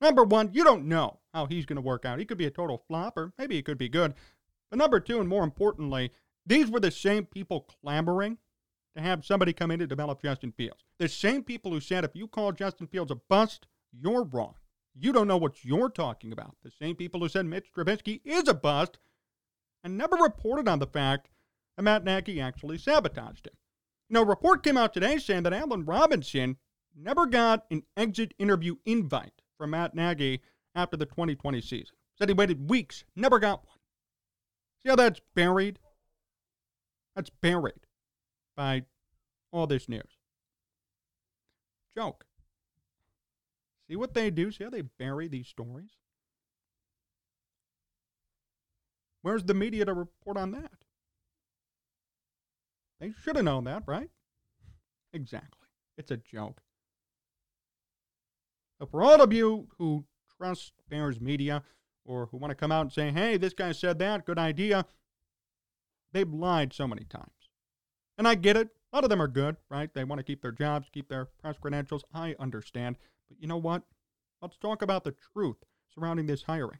Number 0.01 0.23
one, 0.23 0.49
you 0.51 0.63
don't 0.63 0.85
know 0.85 1.19
how 1.33 1.45
he's 1.45 1.65
going 1.65 1.77
to 1.77 1.81
work 1.81 2.05
out. 2.05 2.19
He 2.19 2.25
could 2.25 2.37
be 2.37 2.45
a 2.45 2.51
total 2.51 2.83
flop, 2.87 3.17
or 3.17 3.33
maybe 3.37 3.55
he 3.55 3.61
could 3.61 3.77
be 3.77 3.89
good. 3.89 4.13
But 4.71 4.79
number 4.79 4.99
two, 4.99 5.19
and 5.19 5.29
more 5.29 5.43
importantly, 5.43 6.11
these 6.45 6.71
were 6.71 6.79
the 6.79 6.89
same 6.89 7.25
people 7.25 7.67
clamoring 7.83 8.37
to 8.95 9.01
have 9.01 9.25
somebody 9.25 9.53
come 9.53 9.69
in 9.69 9.79
to 9.79 9.87
develop 9.87 10.21
Justin 10.21 10.51
Fields. 10.53 10.83
The 10.97 11.07
same 11.07 11.43
people 11.43 11.71
who 11.71 11.79
said 11.79 12.03
if 12.03 12.15
you 12.15 12.27
call 12.27 12.51
Justin 12.51 12.87
Fields 12.87 13.11
a 13.11 13.15
bust, 13.15 13.67
you're 13.91 14.23
wrong. 14.23 14.55
You 14.97 15.13
don't 15.13 15.27
know 15.27 15.37
what 15.37 15.63
you're 15.63 15.89
talking 15.89 16.31
about. 16.31 16.55
The 16.63 16.71
same 16.71 16.95
people 16.95 17.19
who 17.19 17.29
said 17.29 17.45
Mitch 17.45 17.71
Trubisky 17.71 18.21
is 18.25 18.47
a 18.47 18.53
bust 18.53 18.97
and 19.83 19.97
never 19.97 20.15
reported 20.15 20.67
on 20.67 20.79
the 20.79 20.87
fact 20.87 21.29
that 21.75 21.83
Matt 21.83 22.03
Nagy 22.03 22.41
actually 22.41 22.77
sabotaged 22.77 23.47
him. 23.47 23.53
You 24.09 24.15
know, 24.15 24.21
a 24.21 24.25
report 24.25 24.63
came 24.63 24.77
out 24.77 24.93
today 24.93 25.17
saying 25.17 25.43
that 25.43 25.53
Allen 25.53 25.85
Robinson 25.85 26.57
never 26.95 27.25
got 27.25 27.65
an 27.71 27.83
exit 27.95 28.33
interview 28.37 28.75
invite 28.85 29.41
from 29.57 29.71
Matt 29.71 29.95
Nagy 29.95 30.41
after 30.75 30.97
the 30.97 31.05
2020 31.05 31.61
season. 31.61 31.95
Said 32.17 32.29
he 32.29 32.33
waited 32.33 32.69
weeks, 32.69 33.05
never 33.15 33.39
got 33.39 33.65
one. 33.65 33.70
See 34.83 34.89
how 34.89 34.95
that's 34.95 35.21
buried? 35.35 35.79
That's 37.15 37.29
buried 37.29 37.87
by 38.55 38.83
all 39.51 39.67
this 39.67 39.87
news. 39.87 40.17
Joke. 41.95 42.25
See 43.87 43.95
what 43.95 44.13
they 44.13 44.29
do? 44.29 44.51
See 44.51 44.63
how 44.63 44.69
they 44.69 44.81
bury 44.81 45.27
these 45.27 45.47
stories? 45.47 45.91
Where's 49.21 49.43
the 49.43 49.53
media 49.53 49.85
to 49.85 49.93
report 49.93 50.37
on 50.37 50.51
that? 50.51 50.71
They 52.99 53.11
should 53.11 53.35
have 53.35 53.45
known 53.45 53.65
that, 53.65 53.83
right? 53.85 54.09
Exactly. 55.13 55.67
It's 55.97 56.11
a 56.11 56.17
joke. 56.17 56.61
So 58.79 58.87
for 58.87 59.03
all 59.03 59.21
of 59.21 59.33
you 59.33 59.67
who 59.77 60.05
trust 60.37 60.73
Bears 60.89 61.19
media 61.19 61.63
or 62.05 62.27
who 62.27 62.37
want 62.37 62.51
to 62.51 62.55
come 62.55 62.71
out 62.71 62.81
and 62.81 62.91
say, 62.91 63.11
hey, 63.11 63.37
this 63.37 63.53
guy 63.53 63.71
said 63.71 63.99
that, 63.99 64.25
good 64.25 64.39
idea, 64.39 64.85
they've 66.13 66.31
lied 66.31 66.73
so 66.73 66.87
many 66.87 67.05
times. 67.05 67.49
And 68.17 68.27
I 68.27 68.35
get 68.35 68.57
it. 68.57 68.69
A 68.91 68.97
lot 68.97 69.03
of 69.03 69.09
them 69.09 69.21
are 69.21 69.27
good, 69.27 69.55
right? 69.69 69.93
They 69.93 70.03
want 70.03 70.19
to 70.19 70.23
keep 70.23 70.41
their 70.41 70.51
jobs, 70.51 70.89
keep 70.91 71.07
their 71.07 71.25
press 71.25 71.57
credentials. 71.57 72.03
I 72.13 72.35
understand. 72.39 72.97
But 73.29 73.39
you 73.39 73.47
know 73.47 73.57
what? 73.57 73.83
Let's 74.41 74.57
talk 74.57 74.81
about 74.81 75.03
the 75.03 75.15
truth 75.33 75.57
surrounding 75.93 76.25
this 76.25 76.43
hiring. 76.43 76.79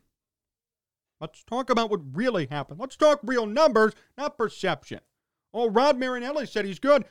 Let's 1.19 1.43
talk 1.43 1.69
about 1.69 1.89
what 1.89 2.01
really 2.13 2.47
happened. 2.49 2.79
Let's 2.79 2.97
talk 2.97 3.19
real 3.23 3.45
numbers, 3.45 3.93
not 4.17 4.37
perception. 4.37 4.99
Oh, 5.53 5.69
Rod 5.69 5.97
Marinelli 5.97 6.47
said 6.47 6.65
he's 6.65 6.79
good. 6.79 7.05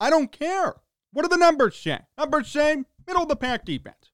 I 0.00 0.10
don't 0.10 0.32
care. 0.32 0.76
What 1.12 1.22
do 1.22 1.28
the 1.28 1.36
numbers 1.36 1.76
say? 1.76 2.00
Numbers 2.16 2.48
say 2.48 2.84
middle 3.06 3.22
of 3.22 3.28
the 3.28 3.36
pack 3.36 3.64
defense. 3.64 4.12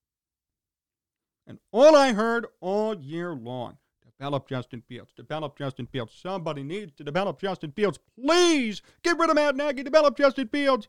And 1.46 1.58
all 1.72 1.94
I 1.94 2.12
heard 2.12 2.46
all 2.60 2.94
year 2.94 3.34
long 3.34 3.78
develop 4.18 4.48
Justin 4.48 4.82
Fields, 4.88 5.12
develop 5.16 5.56
Justin 5.58 5.86
Fields. 5.86 6.14
Somebody 6.14 6.62
needs 6.62 6.92
to 6.94 7.04
develop 7.04 7.40
Justin 7.40 7.72
Fields. 7.72 7.98
Please 8.18 8.82
get 9.02 9.18
rid 9.18 9.30
of 9.30 9.36
Matt 9.36 9.56
Nagy, 9.56 9.82
develop 9.82 10.16
Justin 10.16 10.48
Fields. 10.48 10.88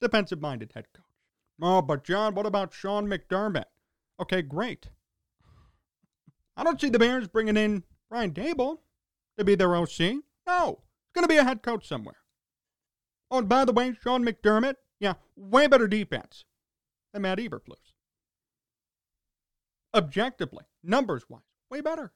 Defensive 0.00 0.40
minded 0.40 0.72
head 0.74 0.86
coach. 0.94 1.04
Oh, 1.62 1.80
but 1.80 2.04
Jon, 2.04 2.34
what 2.34 2.46
about 2.46 2.74
Sean 2.74 3.06
McDermott? 3.06 3.64
Okay, 4.20 4.42
great. 4.42 4.88
I 6.56 6.64
don't 6.64 6.80
see 6.80 6.88
the 6.88 6.98
Bears 6.98 7.28
bringing 7.28 7.56
in 7.56 7.84
Brian 8.10 8.32
Daboll 8.32 8.78
to 9.38 9.44
be 9.44 9.54
their 9.54 9.74
OC. 9.74 9.98
No, 10.46 10.80
it's 10.80 11.14
going 11.14 11.24
to 11.24 11.28
be 11.28 11.36
a 11.36 11.44
head 11.44 11.62
coach 11.62 11.86
somewhere. 11.86 12.16
Oh, 13.30 13.38
and 13.38 13.48
by 13.48 13.64
the 13.64 13.72
way, 13.72 13.94
Sean 14.02 14.24
McDermott, 14.24 14.76
yeah, 15.00 15.14
way 15.36 15.66
better 15.66 15.88
defense 15.88 16.44
than 17.12 17.22
Matt 17.22 17.38
Eberflus. 17.38 17.93
Objectively, 19.94 20.64
numbers 20.82 21.24
wise, 21.28 21.42
way 21.70 21.80
better. 21.80 22.12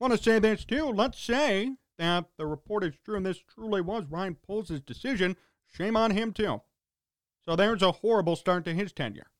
Want 0.00 0.12
to 0.14 0.22
say 0.22 0.38
this 0.38 0.64
too? 0.64 0.86
Let's 0.86 1.18
say 1.18 1.76
that 1.98 2.26
the 2.38 2.46
report 2.46 2.84
is 2.84 2.94
true 3.04 3.16
and 3.16 3.26
this 3.26 3.38
truly 3.38 3.80
was 3.80 4.04
Ryan 4.08 4.36
Poles' 4.36 4.80
decision. 4.80 5.36
Shame 5.66 5.96
on 5.96 6.12
him 6.12 6.32
too. 6.32 6.62
So 7.44 7.56
there's 7.56 7.82
a 7.82 7.92
horrible 7.92 8.36
start 8.36 8.64
to 8.64 8.74
his 8.74 8.92
tenure. 8.92 9.30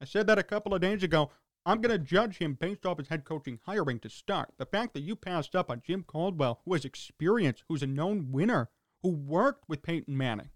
I 0.00 0.04
said 0.04 0.26
that 0.26 0.38
a 0.38 0.42
couple 0.42 0.74
of 0.74 0.80
days 0.80 1.02
ago. 1.02 1.30
I'm 1.64 1.80
going 1.80 1.98
to 1.98 2.04
judge 2.04 2.38
him 2.38 2.54
based 2.54 2.86
off 2.86 2.98
his 2.98 3.08
head 3.08 3.24
coaching 3.24 3.58
hiring 3.66 3.98
to 4.00 4.08
start. 4.08 4.52
The 4.56 4.66
fact 4.66 4.94
that 4.94 5.00
you 5.00 5.16
passed 5.16 5.56
up 5.56 5.68
on 5.68 5.82
Jim 5.84 6.04
Caldwell, 6.04 6.60
who 6.64 6.74
has 6.74 6.84
experience, 6.84 7.64
who's 7.68 7.82
a 7.82 7.88
known 7.88 8.30
winner, 8.30 8.70
who 9.02 9.08
worked 9.08 9.68
with 9.68 9.82
Peyton 9.82 10.16
Manning, 10.16 10.50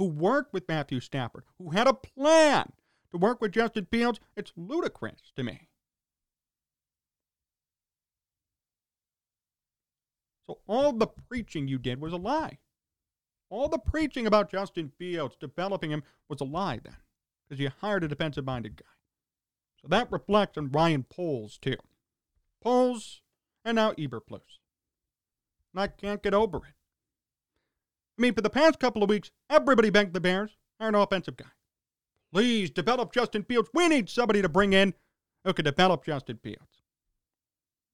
who 0.00 0.06
worked 0.06 0.54
with 0.54 0.66
Matthew 0.66 0.98
Stafford, 0.98 1.44
who 1.58 1.72
had 1.72 1.86
a 1.86 1.92
plan 1.92 2.72
to 3.10 3.18
work 3.18 3.38
with 3.38 3.52
Justin 3.52 3.86
Fields, 3.90 4.18
it's 4.34 4.50
ludicrous 4.56 5.30
to 5.36 5.44
me. 5.44 5.68
So 10.46 10.60
all 10.66 10.94
the 10.94 11.06
preaching 11.06 11.68
you 11.68 11.78
did 11.78 12.00
was 12.00 12.14
a 12.14 12.16
lie. 12.16 12.60
All 13.50 13.68
the 13.68 13.76
preaching 13.76 14.26
about 14.26 14.50
Justin 14.50 14.90
Fields 14.98 15.36
developing 15.38 15.90
him 15.90 16.02
was 16.30 16.40
a 16.40 16.44
lie 16.44 16.80
then, 16.82 16.96
because 17.46 17.60
you 17.60 17.70
hired 17.82 18.02
a 18.02 18.08
defensive 18.08 18.46
minded 18.46 18.76
guy. 18.76 18.86
So 19.82 19.88
that 19.88 20.10
reflects 20.10 20.56
on 20.56 20.70
Ryan 20.70 21.04
Poles, 21.10 21.58
too. 21.58 21.76
Poles 22.62 23.20
and 23.66 23.76
now 23.76 23.92
Eberflus. 23.92 24.60
And 25.74 25.82
I 25.82 25.88
can't 25.88 26.22
get 26.22 26.32
over 26.32 26.56
it. 26.56 26.79
I 28.20 28.22
mean, 28.22 28.34
for 28.34 28.42
the 28.42 28.50
past 28.50 28.78
couple 28.78 29.02
of 29.02 29.08
weeks, 29.08 29.30
everybody 29.48 29.88
begged 29.88 30.12
the 30.12 30.20
Bears 30.20 30.58
hire 30.78 30.90
an 30.90 30.94
offensive 30.94 31.38
guy. 31.38 31.46
Please 32.34 32.70
develop 32.70 33.14
Justin 33.14 33.44
Fields. 33.44 33.70
We 33.72 33.88
need 33.88 34.10
somebody 34.10 34.42
to 34.42 34.48
bring 34.48 34.74
in 34.74 34.92
who 35.42 35.54
can 35.54 35.64
develop 35.64 36.04
Justin 36.04 36.38
Fields. 36.42 36.82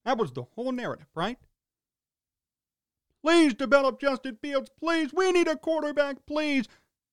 That 0.04 0.18
was 0.18 0.32
the 0.32 0.42
whole 0.42 0.72
narrative, 0.72 1.06
right? 1.14 1.38
Please 3.22 3.54
develop 3.54 4.00
Justin 4.00 4.36
Fields. 4.42 4.68
Please. 4.76 5.12
We 5.14 5.30
need 5.30 5.46
a 5.46 5.56
quarterback. 5.56 6.26
Please. 6.26 6.66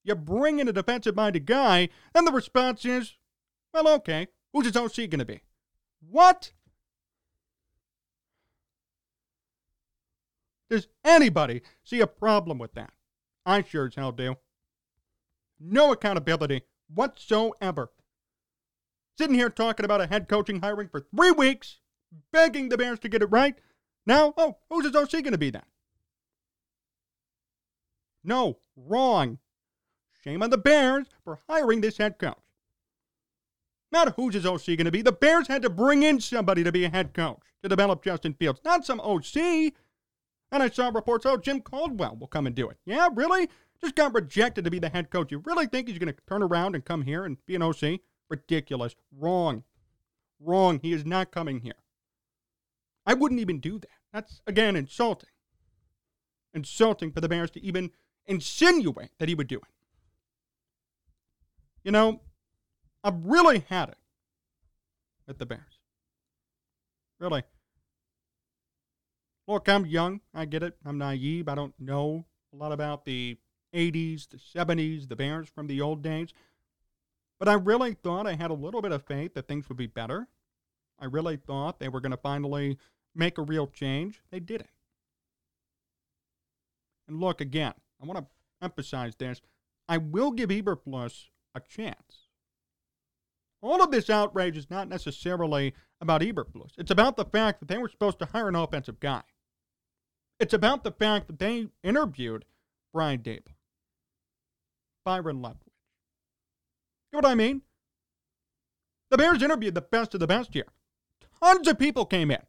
You 0.04 0.16
bring 0.16 0.58
in 0.58 0.68
a 0.68 0.74
defensive 0.74 1.16
minded 1.16 1.46
guy, 1.46 1.90
and 2.16 2.26
the 2.26 2.32
response 2.32 2.84
is, 2.84 3.16
well, 3.76 3.88
okay, 3.90 4.28
who's 4.52 4.66
his 4.66 4.76
OC 4.76 4.96
going 4.96 5.20
to 5.20 5.26
be? 5.26 5.42
What? 6.10 6.52
Does 10.72 10.88
anybody 11.06 11.62
see 11.84 12.02
a 12.02 12.08
problem 12.08 12.58
with 12.58 12.74
that? 12.74 12.92
I 13.46 13.62
sure 13.64 13.88
as 13.88 13.96
hell 13.96 14.12
do. 14.12 14.36
No 15.60 15.92
accountability 15.92 16.64
whatsoever. 16.94 17.92
Sitting 19.18 19.36
here 19.36 19.50
talking 19.50 19.86
about 19.86 20.02
a 20.02 20.08
head 20.08 20.28
coaching 20.28 20.62
hiring 20.62 20.90
for 20.90 21.02
three 21.16 21.32
weeks, 21.32 21.80
begging 22.32 22.70
the 22.70 22.78
Bears 22.78 23.00
to 23.00 23.10
get 23.10 23.22
it 23.22 23.28
right. 23.28 23.56
Now, 24.06 24.34
oh, 24.38 24.58
who's 24.70 24.86
his 24.86 24.96
OC 24.96 25.12
going 25.12 25.32
to 25.32 25.38
be 25.38 25.50
then? 25.50 25.64
No, 28.24 28.58
wrong. 28.76 29.40
Shame 30.24 30.42
on 30.42 30.50
the 30.50 30.58
Bears 30.58 31.08
for 31.24 31.40
hiring 31.48 31.82
this 31.82 31.98
head 31.98 32.18
coach. 32.18 32.38
Not 33.92 34.16
who's 34.16 34.34
his 34.34 34.46
OC 34.46 34.66
going 34.66 34.86
to 34.86 34.92
be. 34.92 35.02
The 35.02 35.12
Bears 35.12 35.48
had 35.48 35.62
to 35.62 35.70
bring 35.70 36.02
in 36.02 36.20
somebody 36.20 36.64
to 36.64 36.72
be 36.72 36.86
a 36.86 36.90
head 36.90 37.14
coach 37.14 37.42
to 37.62 37.70
develop 37.70 38.04
Justin 38.04 38.34
Fields, 38.34 38.62
not 38.66 38.86
some 38.86 39.00
OC. 39.00 39.74
And 40.54 40.62
I 40.62 40.70
saw 40.70 40.90
reports, 40.90 41.26
oh, 41.26 41.36
Jim 41.36 41.62
Caldwell 41.62 42.16
will 42.16 42.28
come 42.28 42.46
and 42.46 42.56
do 42.56 42.70
it. 42.70 42.78
Yeah, 42.86 43.10
really? 43.12 43.50
Just 43.82 43.96
got 43.96 44.14
rejected 44.14 44.64
to 44.64 44.70
be 44.70 44.78
the 44.78 44.88
head 44.88 45.10
coach. 45.10 45.32
You 45.32 45.40
really 45.40 45.66
think 45.66 45.88
he's 45.88 45.98
going 45.98 46.14
to 46.14 46.20
turn 46.30 46.44
around 46.44 46.76
and 46.76 46.86
come 46.86 47.02
here 47.02 47.26
and 47.26 47.44
be 47.48 47.56
an 47.56 47.64
OC? 47.64 48.02
Ridiculous. 48.30 48.96
Wrong. 49.12 49.64
Wrong. 50.40 50.80
He 50.80 50.94
is 50.94 51.08
not 51.08 51.32
coming 51.32 51.62
here. 51.62 51.74
I 53.04 53.16
wouldn't 53.16 53.42
even 53.42 53.60
do 53.60 53.80
that. 53.80 53.90
That's, 54.14 54.42
again, 54.46 54.76
insulting. 54.76 55.32
Insulting 56.54 57.12
for 57.12 57.20
the 57.20 57.28
Bears 57.28 57.50
to 57.52 57.64
even 57.64 57.90
insinuate 58.28 59.10
that 59.18 59.30
he 59.30 59.34
would 59.34 59.48
do 59.48 59.58
it. 59.58 59.74
You 61.84 61.92
know, 61.92 62.22
I've 63.04 63.26
really 63.26 63.66
had 63.70 63.90
it 63.90 63.98
with 65.26 65.40
the 65.40 65.48
Bears. 65.48 65.80
Really. 67.20 67.42
Look, 69.48 69.68
I'm 69.68 69.86
young. 69.86 70.22
I 70.34 70.46
get 70.46 70.64
it. 70.64 70.78
I'm 70.86 70.98
naive. 70.98 71.48
I 71.48 71.56
don't 71.56 71.74
know 71.80 72.26
a 72.54 72.56
lot 72.56 72.72
about 72.72 73.06
the 73.06 73.38
80s, 73.74 74.30
the 74.30 74.38
70s, 74.38 75.10
the 75.10 75.16
Bears 75.16 75.50
from 75.50 75.68
the 75.68 75.82
old 75.82 76.02
days. 76.02 76.34
But 77.40 77.50
I 77.50 77.54
really 77.54 77.94
thought 77.94 78.28
I 78.28 78.36
had 78.36 78.52
a 78.52 78.56
little 78.56 78.82
bit 78.82 78.92
of 78.92 79.04
faith 79.04 79.34
that 79.34 79.48
things 79.48 79.68
would 79.68 79.78
be 79.78 79.88
better. 79.88 80.28
I 81.00 81.06
really 81.06 81.36
thought 81.36 81.80
they 81.80 81.90
were 81.90 82.00
going 82.00 82.12
to 82.12 82.18
finally 82.18 82.78
make 83.14 83.38
a 83.38 83.42
real 83.42 83.68
change. 83.68 84.22
They 84.32 84.40
didn't. 84.40 84.70
And 87.08 87.20
look, 87.20 87.42
again, 87.42 87.74
I 88.02 88.06
want 88.06 88.20
to 88.20 88.28
emphasize 88.64 89.16
this. 89.16 89.42
I 89.90 89.98
will 89.98 90.32
give 90.32 90.50
Eberflus 90.50 91.26
a 91.54 91.60
chance. 91.60 92.30
All 93.62 93.82
of 93.82 93.92
this 93.92 94.10
outrage 94.10 94.58
is 94.58 94.70
not 94.70 94.88
necessarily 94.88 95.74
about 96.00 96.22
Eberflus. 96.22 96.72
It's 96.78 96.92
about 96.92 97.18
the 97.18 97.26
fact 97.26 97.60
that 97.60 97.68
they 97.68 97.78
were 97.78 97.90
supposed 97.90 98.20
to 98.20 98.26
hire 98.26 98.48
an 98.48 98.56
offensive 98.56 99.00
guy. 99.00 99.24
It's 100.40 100.54
about 100.54 100.84
the 100.84 100.92
fact 100.92 101.28
that 101.28 101.40
they 101.40 101.68
interviewed 101.84 102.46
Brian 102.92 103.20
Daboll, 103.20 103.56
Byron 105.06 105.42
Leftwich. 105.42 105.74
You 107.12 107.22
know 107.22 107.28
what 107.28 107.32
I 107.32 107.36
mean? 107.36 107.62
The 109.10 109.18
Bears 109.18 109.44
interviewed 109.44 109.76
the 109.76 109.82
best 109.82 110.14
of 110.14 110.20
the 110.20 110.28
best 110.28 110.54
here. 110.54 110.68
Tons 111.42 111.68
of 111.68 111.78
people 111.78 112.06
came 112.06 112.32
in. 112.32 112.42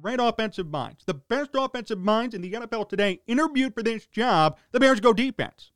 Great 0.00 0.20
offensive 0.20 0.68
minds. 0.68 1.04
The 1.06 1.14
best 1.14 1.50
offensive 1.54 1.98
minds 1.98 2.34
in 2.34 2.42
the 2.42 2.52
NFL 2.52 2.88
today 2.88 3.20
interviewed 3.26 3.74
for 3.74 3.82
this 3.82 4.06
job. 4.06 4.58
The 4.72 4.80
Bears 4.80 5.00
go 5.00 5.12
defense. 5.12 5.70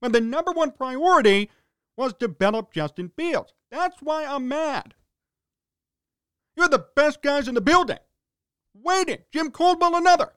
When 0.00 0.12
the 0.12 0.20
number 0.20 0.52
one 0.52 0.72
priority 0.72 1.50
was 1.96 2.12
to 2.14 2.28
develop 2.28 2.72
Justin 2.72 3.10
Fields. 3.16 3.52
That's 3.70 4.02
why 4.02 4.24
I'm 4.24 4.48
mad. 4.48 4.94
You're 6.56 6.68
the 6.68 6.86
best 6.94 7.22
guys 7.22 7.48
in 7.48 7.54
the 7.54 7.60
building. 7.60 7.98
Waiting. 8.74 9.18
Jim 9.32 9.50
Caldwell, 9.50 9.96
another. 9.96 10.32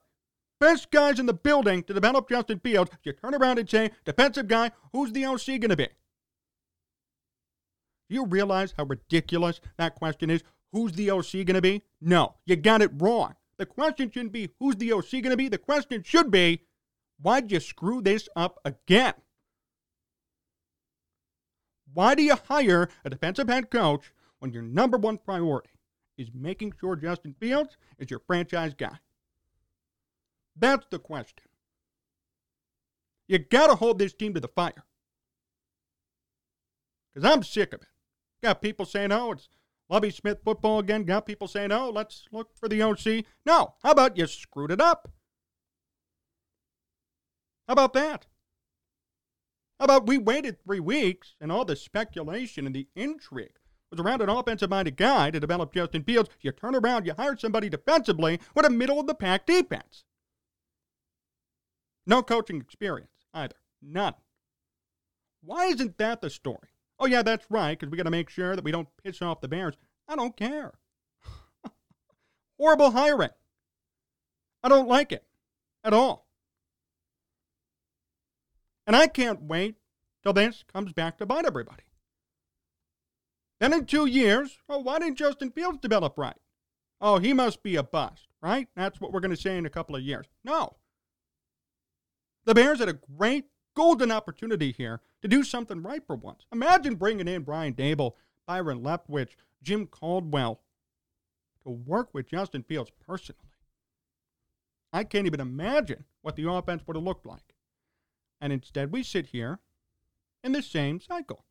Best 0.60 0.90
guys 0.90 1.20
in 1.20 1.26
the 1.26 1.34
building 1.34 1.82
to 1.84 1.94
develop 1.94 2.28
Justin 2.28 2.58
Fields. 2.58 2.90
You 3.04 3.12
turn 3.12 3.34
around 3.34 3.58
and 3.58 3.70
say, 3.70 3.90
defensive 4.04 4.48
guy, 4.48 4.72
who's 4.92 5.12
the 5.12 5.24
OC 5.26 5.46
going 5.46 5.68
to 5.70 5.76
be? 5.76 5.88
Do 8.08 8.14
you 8.14 8.26
realize 8.26 8.74
how 8.76 8.84
ridiculous 8.84 9.60
that 9.76 9.94
question 9.94 10.30
is? 10.30 10.42
Who's 10.72 10.92
the 10.92 11.10
OC 11.10 11.32
going 11.32 11.54
to 11.54 11.62
be? 11.62 11.82
No, 12.00 12.34
you 12.44 12.56
got 12.56 12.82
it 12.82 12.90
wrong. 12.94 13.34
The 13.58 13.66
question 13.66 14.10
shouldn't 14.10 14.32
be 14.32 14.50
who's 14.58 14.76
the 14.76 14.92
OC 14.92 15.10
going 15.10 15.30
to 15.30 15.36
be. 15.36 15.48
The 15.48 15.58
question 15.58 16.02
should 16.02 16.30
be 16.30 16.62
why'd 17.20 17.50
you 17.50 17.60
screw 17.60 18.00
this 18.00 18.28
up 18.34 18.60
again? 18.64 19.14
Why 21.92 22.14
do 22.14 22.22
you 22.22 22.36
hire 22.48 22.88
a 23.04 23.10
defensive 23.10 23.48
head 23.48 23.70
coach 23.70 24.12
when 24.38 24.52
your 24.52 24.62
number 24.62 24.96
one 24.96 25.18
priority 25.18 25.70
is 26.16 26.30
making 26.34 26.74
sure 26.80 26.96
Justin 26.96 27.34
Fields 27.40 27.76
is 27.98 28.10
your 28.10 28.20
franchise 28.20 28.74
guy? 28.74 28.98
That's 30.58 30.86
the 30.90 30.98
question. 30.98 31.46
You 33.28 33.38
got 33.38 33.68
to 33.68 33.74
hold 33.74 33.98
this 33.98 34.14
team 34.14 34.34
to 34.34 34.40
the 34.40 34.48
fire. 34.48 34.84
Because 37.14 37.30
I'm 37.30 37.42
sick 37.42 37.72
of 37.72 37.82
it. 37.82 37.88
Got 38.42 38.62
people 38.62 38.86
saying, 38.86 39.12
oh, 39.12 39.32
it's 39.32 39.48
Lovie 39.88 40.10
Smith 40.10 40.38
football 40.44 40.78
again. 40.78 41.04
Got 41.04 41.26
people 41.26 41.48
saying, 41.48 41.72
oh, 41.72 41.90
let's 41.90 42.26
look 42.32 42.56
for 42.56 42.68
the 42.68 42.82
OC. 42.82 43.24
No, 43.44 43.74
how 43.82 43.90
about 43.90 44.16
you 44.16 44.26
screwed 44.26 44.70
it 44.70 44.80
up? 44.80 45.10
How 47.66 47.72
about 47.72 47.92
that? 47.94 48.26
How 49.78 49.84
about 49.84 50.06
we 50.06 50.18
waited 50.18 50.62
three 50.62 50.80
weeks 50.80 51.36
and 51.40 51.52
all 51.52 51.64
the 51.64 51.76
speculation 51.76 52.66
and 52.66 52.74
the 52.74 52.88
intrigue 52.96 53.58
was 53.90 54.00
around 54.00 54.22
an 54.22 54.28
offensive 54.28 54.70
minded 54.70 54.96
guy 54.96 55.30
to 55.30 55.38
develop 55.38 55.74
Justin 55.74 56.02
Fields? 56.02 56.30
You 56.40 56.50
turn 56.50 56.74
around, 56.74 57.06
you 57.06 57.14
hire 57.16 57.36
somebody 57.36 57.68
defensively 57.68 58.40
with 58.54 58.66
a 58.66 58.70
middle 58.70 58.98
of 58.98 59.06
the 59.06 59.14
pack 59.14 59.46
defense. 59.46 60.04
No 62.08 62.22
coaching 62.22 62.58
experience 62.58 63.10
either. 63.34 63.54
None. 63.82 64.14
Why 65.42 65.66
isn't 65.66 65.98
that 65.98 66.22
the 66.22 66.30
story? 66.30 66.70
Oh, 66.98 67.06
yeah, 67.06 67.22
that's 67.22 67.46
right, 67.50 67.78
because 67.78 67.90
we 67.90 67.98
got 67.98 68.04
to 68.04 68.10
make 68.10 68.30
sure 68.30 68.56
that 68.56 68.64
we 68.64 68.72
don't 68.72 68.88
piss 69.04 69.20
off 69.20 69.42
the 69.42 69.46
Bears. 69.46 69.74
I 70.08 70.16
don't 70.16 70.34
care. 70.34 70.72
Horrible 72.58 72.92
hiring. 72.92 73.30
I 74.62 74.70
don't 74.70 74.88
like 74.88 75.12
it 75.12 75.24
at 75.84 75.92
all. 75.92 76.26
And 78.86 78.96
I 78.96 79.06
can't 79.06 79.42
wait 79.42 79.76
till 80.22 80.32
this 80.32 80.64
comes 80.72 80.94
back 80.94 81.18
to 81.18 81.26
bite 81.26 81.44
everybody. 81.44 81.84
Then 83.60 83.74
in 83.74 83.84
two 83.84 84.06
years, 84.06 84.56
oh, 84.66 84.78
why 84.78 84.98
didn't 84.98 85.18
Justin 85.18 85.50
Fields 85.50 85.78
develop 85.78 86.16
right? 86.16 86.40
Oh, 87.02 87.18
he 87.18 87.34
must 87.34 87.62
be 87.62 87.76
a 87.76 87.82
bust, 87.82 88.28
right? 88.40 88.66
That's 88.74 88.98
what 88.98 89.12
we're 89.12 89.20
going 89.20 89.30
to 89.30 89.40
say 89.40 89.58
in 89.58 89.66
a 89.66 89.70
couple 89.70 89.94
of 89.94 90.02
years. 90.02 90.26
No. 90.42 90.78
The 92.48 92.54
Bears 92.54 92.78
had 92.78 92.88
a 92.88 92.98
great 93.18 93.44
golden 93.74 94.10
opportunity 94.10 94.72
here 94.72 95.02
to 95.20 95.28
do 95.28 95.44
something 95.44 95.82
right 95.82 96.02
for 96.06 96.16
once. 96.16 96.46
Imagine 96.50 96.94
bringing 96.94 97.28
in 97.28 97.42
Brian 97.42 97.74
Daboll, 97.74 98.14
Byron 98.46 98.80
Leftwich, 98.80 99.32
Jim 99.62 99.86
Caldwell 99.86 100.62
to 101.62 101.68
work 101.68 102.08
with 102.14 102.26
Justin 102.26 102.62
Fields 102.62 102.90
personally. 103.06 103.52
I 104.94 105.04
can't 105.04 105.26
even 105.26 105.40
imagine 105.40 106.04
what 106.22 106.36
the 106.36 106.50
offense 106.50 106.82
would 106.86 106.96
have 106.96 107.04
looked 107.04 107.26
like. 107.26 107.54
And 108.40 108.50
instead, 108.50 108.92
we 108.92 109.02
sit 109.02 109.26
here 109.26 109.58
in 110.42 110.52
the 110.52 110.62
same 110.62 111.02
cycle. 111.02 111.44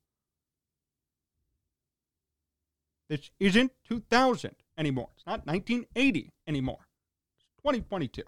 This 3.07 3.29
isn't 3.39 3.71
2000 3.87 4.55
anymore. 4.79 5.09
It's 5.15 5.27
not 5.27 5.45
1980 5.45 6.33
anymore. 6.47 6.87
It's 7.37 7.45
2022. 7.61 8.23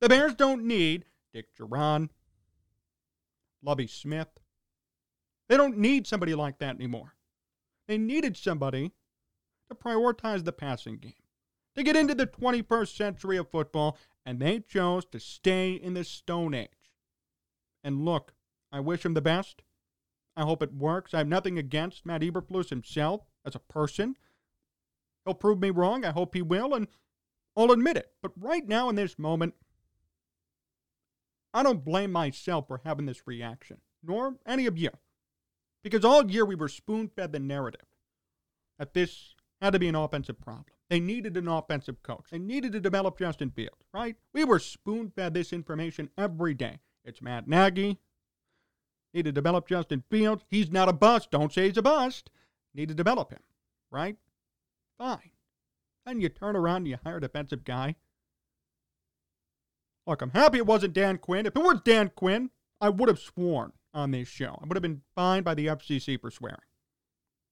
The 0.00 0.08
Bears 0.08 0.34
don't 0.34 0.64
need 0.64 1.04
Dick 1.36 1.54
Jauron, 1.54 2.08
Lovie 3.62 3.86
Smith. 3.86 4.30
They 5.50 5.58
don't 5.58 5.76
need 5.76 6.06
somebody 6.06 6.34
like 6.34 6.60
that 6.60 6.76
anymore. 6.76 7.12
They 7.86 7.98
needed 7.98 8.38
somebody 8.38 8.92
to 9.68 9.74
prioritize 9.74 10.44
the 10.44 10.52
passing 10.52 10.96
game, 10.96 11.12
to 11.74 11.82
get 11.82 11.94
into 11.94 12.14
the 12.14 12.26
21st 12.26 12.96
century 12.96 13.36
of 13.36 13.50
football, 13.50 13.98
and 14.24 14.40
they 14.40 14.60
chose 14.60 15.04
to 15.12 15.20
stay 15.20 15.72
in 15.72 15.92
the 15.92 16.04
Stone 16.04 16.54
Age. 16.54 16.70
And 17.84 18.02
look, 18.02 18.32
I 18.72 18.80
wish 18.80 19.04
him 19.04 19.12
the 19.12 19.20
best. 19.20 19.60
I 20.38 20.42
hope 20.42 20.62
it 20.62 20.72
works. 20.72 21.12
I 21.12 21.18
have 21.18 21.28
nothing 21.28 21.58
against 21.58 22.06
Matt 22.06 22.22
Eberflus 22.22 22.70
himself 22.70 23.26
as 23.44 23.54
a 23.54 23.58
person. 23.58 24.16
He'll 25.26 25.34
prove 25.34 25.60
me 25.60 25.68
wrong. 25.68 26.02
I 26.02 26.12
hope 26.12 26.34
he 26.34 26.40
will, 26.40 26.72
and 26.72 26.88
I'll 27.54 27.72
admit 27.72 27.98
it. 27.98 28.12
But 28.22 28.32
right 28.40 28.66
now, 28.66 28.88
in 28.88 28.94
this 28.94 29.18
moment, 29.18 29.52
I 31.56 31.62
don't 31.62 31.86
blame 31.86 32.12
myself 32.12 32.68
for 32.68 32.82
having 32.84 33.06
this 33.06 33.26
reaction, 33.26 33.78
nor 34.02 34.36
any 34.44 34.66
of 34.66 34.76
you. 34.76 34.90
Because 35.82 36.04
all 36.04 36.30
year 36.30 36.44
we 36.44 36.54
were 36.54 36.68
spoon 36.68 37.08
fed 37.08 37.32
the 37.32 37.38
narrative 37.38 37.86
that 38.78 38.92
this 38.92 39.34
had 39.62 39.72
to 39.72 39.78
be 39.78 39.88
an 39.88 39.94
offensive 39.94 40.38
problem. 40.38 40.66
They 40.90 41.00
needed 41.00 41.34
an 41.34 41.48
offensive 41.48 42.02
coach. 42.02 42.26
They 42.30 42.38
needed 42.38 42.72
to 42.72 42.80
develop 42.80 43.18
Justin 43.18 43.50
Fields, 43.52 43.86
right? 43.94 44.16
We 44.34 44.44
were 44.44 44.58
spoon 44.58 45.10
fed 45.16 45.32
this 45.32 45.50
information 45.50 46.10
every 46.18 46.52
day. 46.52 46.80
It's 47.06 47.22
Matt 47.22 47.48
Nagy. 47.48 48.00
Need 49.14 49.24
to 49.24 49.32
develop 49.32 49.66
Justin 49.66 50.04
Fields. 50.10 50.44
He's 50.50 50.70
not 50.70 50.90
a 50.90 50.92
bust. 50.92 51.30
Don't 51.30 51.54
say 51.54 51.68
he's 51.68 51.78
a 51.78 51.82
bust. 51.82 52.28
Need 52.74 52.90
to 52.90 52.94
develop 52.94 53.30
him, 53.30 53.40
right? 53.90 54.18
Fine. 54.98 55.30
Then 56.04 56.20
you 56.20 56.28
turn 56.28 56.54
around 56.54 56.82
and 56.82 56.88
you 56.88 56.98
hire 57.02 57.16
a 57.16 57.20
defensive 57.22 57.64
guy 57.64 57.96
Look, 60.06 60.22
I'm 60.22 60.30
happy 60.30 60.58
it 60.58 60.66
wasn't 60.66 60.94
Dan 60.94 61.18
Quinn. 61.18 61.46
If 61.46 61.56
it 61.56 61.62
was 61.62 61.80
Dan 61.84 62.10
Quinn, 62.14 62.50
I 62.80 62.88
would 62.90 63.08
have 63.08 63.18
sworn 63.18 63.72
on 63.92 64.12
this 64.12 64.28
show. 64.28 64.58
I 64.62 64.66
would 64.66 64.76
have 64.76 64.82
been 64.82 65.02
fined 65.14 65.44
by 65.44 65.54
the 65.54 65.66
FCC 65.66 66.20
for 66.20 66.30
swearing 66.30 66.58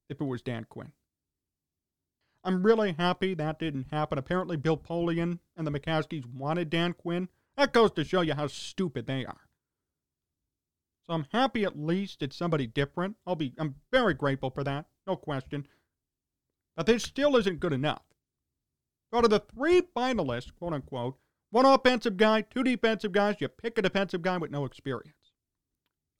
if 0.08 0.20
it 0.20 0.24
was 0.24 0.42
Dan 0.42 0.66
Quinn. 0.68 0.92
I'm 2.44 2.62
really 2.62 2.92
happy 2.92 3.34
that 3.34 3.58
didn't 3.58 3.86
happen. 3.90 4.18
Apparently, 4.18 4.56
Bill 4.56 4.76
Polian 4.76 5.38
and 5.56 5.66
the 5.66 5.70
McCaskeys 5.70 6.26
wanted 6.26 6.68
Dan 6.68 6.92
Quinn. 6.92 7.28
That 7.56 7.72
goes 7.72 7.90
to 7.92 8.04
show 8.04 8.20
you 8.20 8.34
how 8.34 8.48
stupid 8.48 9.06
they 9.06 9.24
are. 9.24 9.40
So 11.06 11.14
I'm 11.14 11.26
happy 11.32 11.64
at 11.64 11.78
least 11.78 12.22
it's 12.22 12.36
somebody 12.36 12.66
different. 12.66 13.16
I'll 13.26 13.36
be 13.36 13.54
I'm 13.58 13.76
very 13.90 14.14
grateful 14.14 14.50
for 14.50 14.64
that, 14.64 14.86
no 15.06 15.16
question. 15.16 15.66
But 16.76 16.86
this 16.86 17.02
still 17.02 17.36
isn't 17.36 17.60
good 17.60 17.72
enough. 17.72 18.02
Go 19.12 19.20
to 19.20 19.28
the 19.28 19.40
three 19.40 19.80
finalists, 19.80 20.54
quote 20.54 20.72
unquote, 20.72 21.16
one 21.54 21.66
offensive 21.66 22.16
guy, 22.16 22.40
two 22.40 22.64
defensive 22.64 23.12
guys. 23.12 23.36
You 23.38 23.46
pick 23.46 23.78
a 23.78 23.82
defensive 23.82 24.22
guy 24.22 24.38
with 24.38 24.50
no 24.50 24.64
experience. 24.64 25.30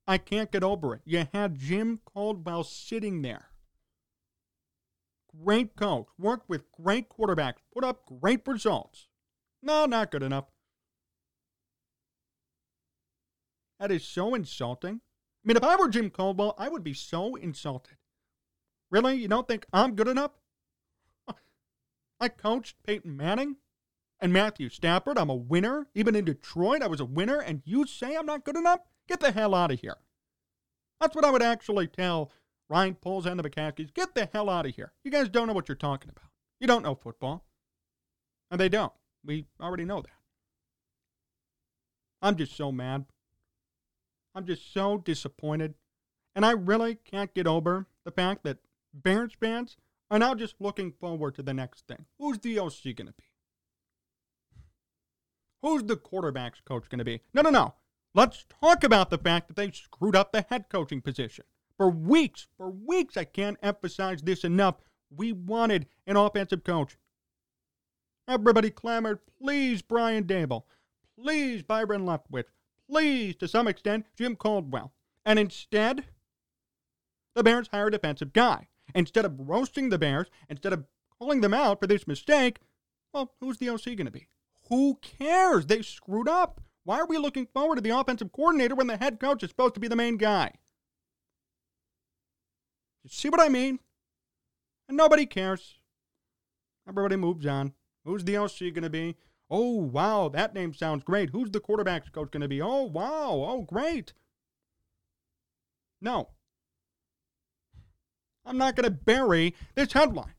I 0.07 0.17
can't 0.17 0.53
get 0.53 0.63
over 0.63 0.95
it. 0.95 1.01
You 1.05 1.27
had 1.33 1.59
Jim 1.59 1.99
Caldwell 2.05 2.63
sitting 2.63 3.23
there. 3.23 3.49
Great 5.45 5.75
coach, 5.75 6.07
worked 6.17 6.49
with 6.49 6.71
great 6.71 7.09
quarterbacks, 7.09 7.57
put 7.73 7.83
up 7.83 8.07
great 8.07 8.47
results. 8.47 9.09
No, 9.61 9.87
not 9.87 10.13
good 10.13 10.23
enough. 10.23 10.45
That 13.81 13.91
is 13.91 14.05
so 14.05 14.37
insulting. 14.37 15.01
I 15.01 15.49
mean, 15.49 15.57
if 15.57 15.65
I 15.65 15.75
were 15.75 15.89
Jim 15.89 16.11
Caldwell, 16.11 16.55
I 16.59 16.69
would 16.69 16.85
be 16.85 16.95
so 16.95 17.35
insulted. 17.35 17.97
Really? 18.89 19.17
You 19.17 19.27
don't 19.27 19.49
think 19.49 19.67
I'm 19.73 19.97
good 19.97 20.07
enough? 20.07 20.31
I 22.21 22.29
coached 22.29 22.77
Peyton 22.87 23.17
Manning 23.17 23.57
and 24.25 24.33
Matthew 24.33 24.71
Stafford. 24.71 25.19
I'm 25.19 25.29
a 25.29 25.35
winner. 25.35 25.87
Even 25.95 26.17
in 26.17 26.25
Detroit, 26.25 26.81
I 26.81 26.87
was 26.87 26.99
a 26.99 27.05
winner, 27.05 27.41
and 27.41 27.61
you 27.67 27.87
say 27.87 28.17
I'm 28.17 28.25
not 28.25 28.43
good 28.43 28.57
enough? 28.57 28.81
Get 29.07 29.21
the 29.21 29.31
hell 29.31 29.55
out 29.55 29.71
of 29.71 29.81
here. 29.81 29.99
That's 30.99 31.15
what 31.15 31.27
I 31.27 31.31
would 31.31 31.43
actually 31.43 31.89
tell 31.89 32.33
Ryan 32.71 32.95
Poles 32.95 33.27
and 33.27 33.39
the 33.39 33.49
McCaskeys. 33.49 33.93
Get 33.93 34.15
the 34.15 34.31
hell 34.33 34.49
out 34.49 34.65
of 34.65 34.75
here. 34.75 34.93
You 35.05 35.11
guys 35.11 35.29
don't 35.29 35.47
know 35.47 35.53
what 35.53 35.69
you're 35.69 35.77
talking 35.77 36.09
about. 36.09 36.31
You 36.59 36.67
don't 36.67 36.83
know 36.83 36.95
football. 36.95 37.45
And 38.51 38.59
they 38.59 38.71
don't. 38.71 38.95
We 39.23 39.45
already 39.61 39.85
know 39.85 40.01
that. 40.01 40.17
I'm 42.23 42.37
just 42.37 42.57
so 42.57 42.73
mad. 42.73 43.05
I'm 44.35 44.47
just 44.47 44.73
so 44.73 44.97
disappointed. 44.97 45.75
And 46.35 46.47
I 46.47 46.53
really 46.53 46.95
can't 46.95 47.35
get 47.35 47.47
over 47.47 47.89
the 48.07 48.11
fact 48.11 48.43
that 48.45 48.57
Bears 48.95 49.33
fans 49.39 49.77
are 50.11 50.19
now 50.19 50.35
just 50.35 50.55
looking 50.61 50.93
forward 50.93 51.35
to 51.35 51.43
the 51.43 51.53
next 51.53 51.87
thing. 51.87 52.07
Who's 52.19 52.39
the 52.39 52.59
OC 52.59 52.85
going 52.85 53.09
to 53.09 53.13
be? 53.13 53.34
Who's 55.65 55.83
the 55.83 55.97
quarterback's 55.97 56.61
coach 56.61 56.91
going 56.91 56.99
to 56.99 57.07
be? 57.07 57.23
No, 57.33 57.41
no, 57.41 57.49
no. 57.49 57.73
Let's 58.15 58.45
talk 58.61 58.85
about 58.85 59.09
the 59.09 59.17
fact 59.17 59.49
that 59.49 59.57
they 59.57 59.71
screwed 59.71 60.15
up 60.15 60.31
the 60.31 60.45
head 60.51 60.67
coaching 60.69 61.01
position. 61.01 61.47
For 61.79 61.89
weeks, 61.89 62.47
for 62.59 62.71
weeks, 62.71 63.17
I 63.17 63.25
can't 63.25 63.57
emphasize 63.63 64.21
this 64.21 64.45
enough. 64.45 64.75
We 65.09 65.33
wanted 65.33 65.87
an 66.07 66.19
offensive 66.19 66.65
coach. 66.65 66.99
Everybody 68.29 68.69
clamored, 68.69 69.21
please, 69.39 69.81
Brian 69.81 70.25
Daboll. 70.25 70.65
Please, 71.19 71.63
Byron 71.63 72.05
Leftwich. 72.05 72.45
Please, 72.87 73.35
to 73.37 73.49
some 73.49 73.67
extent, 73.67 74.05
Jim 74.19 74.37
Caldwell. 74.37 74.93
And 75.25 75.39
instead, 75.39 76.05
the 77.35 77.43
Bears 77.43 77.69
hired 77.69 77.95
a 77.95 77.97
defensive 77.97 78.35
guy. 78.35 78.69
Instead 78.95 79.25
of 79.25 79.49
roasting 79.49 79.89
the 79.89 79.99
Bears, 79.99 80.29
instead 80.51 80.75
of 80.75 80.85
calling 81.19 81.41
them 81.41 81.55
out 81.55 81.81
for 81.81 81.87
this 81.87 82.07
mistake, 82.07 82.59
well, 83.15 83.33
who's 83.41 83.57
the 83.57 83.71
OC 83.71 83.85
going 83.85 84.05
to 84.05 84.11
be? 84.11 84.29
Who 84.69 84.99
cares? 85.03 85.67
They 85.67 85.83
screwed 85.83 86.29
up. 86.29 86.61
Why 86.85 86.99
are 86.99 87.07
we 87.07 87.19
looking 87.19 87.47
forward 87.47 87.77
to 87.77 87.81
the 87.81 87.99
offensive 87.99 88.33
coordinator 88.33 88.75
when 88.75 88.87
the 88.87 88.97
head 88.97 89.21
coach 89.21 89.43
is 89.43 89.51
supposed 89.51 89.75
to 89.75 89.81
be 89.81 89.89
the 89.89 89.97
main 89.97 90.17
guy? 90.17 90.53
You 93.03 93.11
see 93.11 93.29
what 93.29 93.41
I 93.41 93.49
mean? 93.49 93.79
And 94.89 94.97
nobody 94.97 95.27
cares. 95.27 95.79
Everybody 96.89 97.17
moves 97.17 97.47
on. 97.47 97.73
Who's 98.05 98.25
the 98.25 98.37
OC 98.37 98.59
going 98.59 98.83
to 98.83 98.91
be? 98.91 99.17
Oh, 99.51 99.77
wow, 99.77 100.29
that 100.29 100.55
name 100.55 100.75
sounds 100.75 101.05
great. 101.05 101.31
Who's 101.31 101.51
the 101.51 101.61
quarterback's 101.61 102.09
coach 102.09 102.31
going 102.31 102.43
to 102.43 102.49
be? 102.49 102.61
Oh, 102.61 102.83
wow, 102.83 103.45
oh, 103.49 103.63
great. 103.63 104.13
No. 106.01 106.31
I'm 108.45 108.59
not 108.59 108.77
going 108.77 108.85
to 108.85 108.91
bury 108.91 109.55
this 109.75 109.93
headline. 109.93 110.35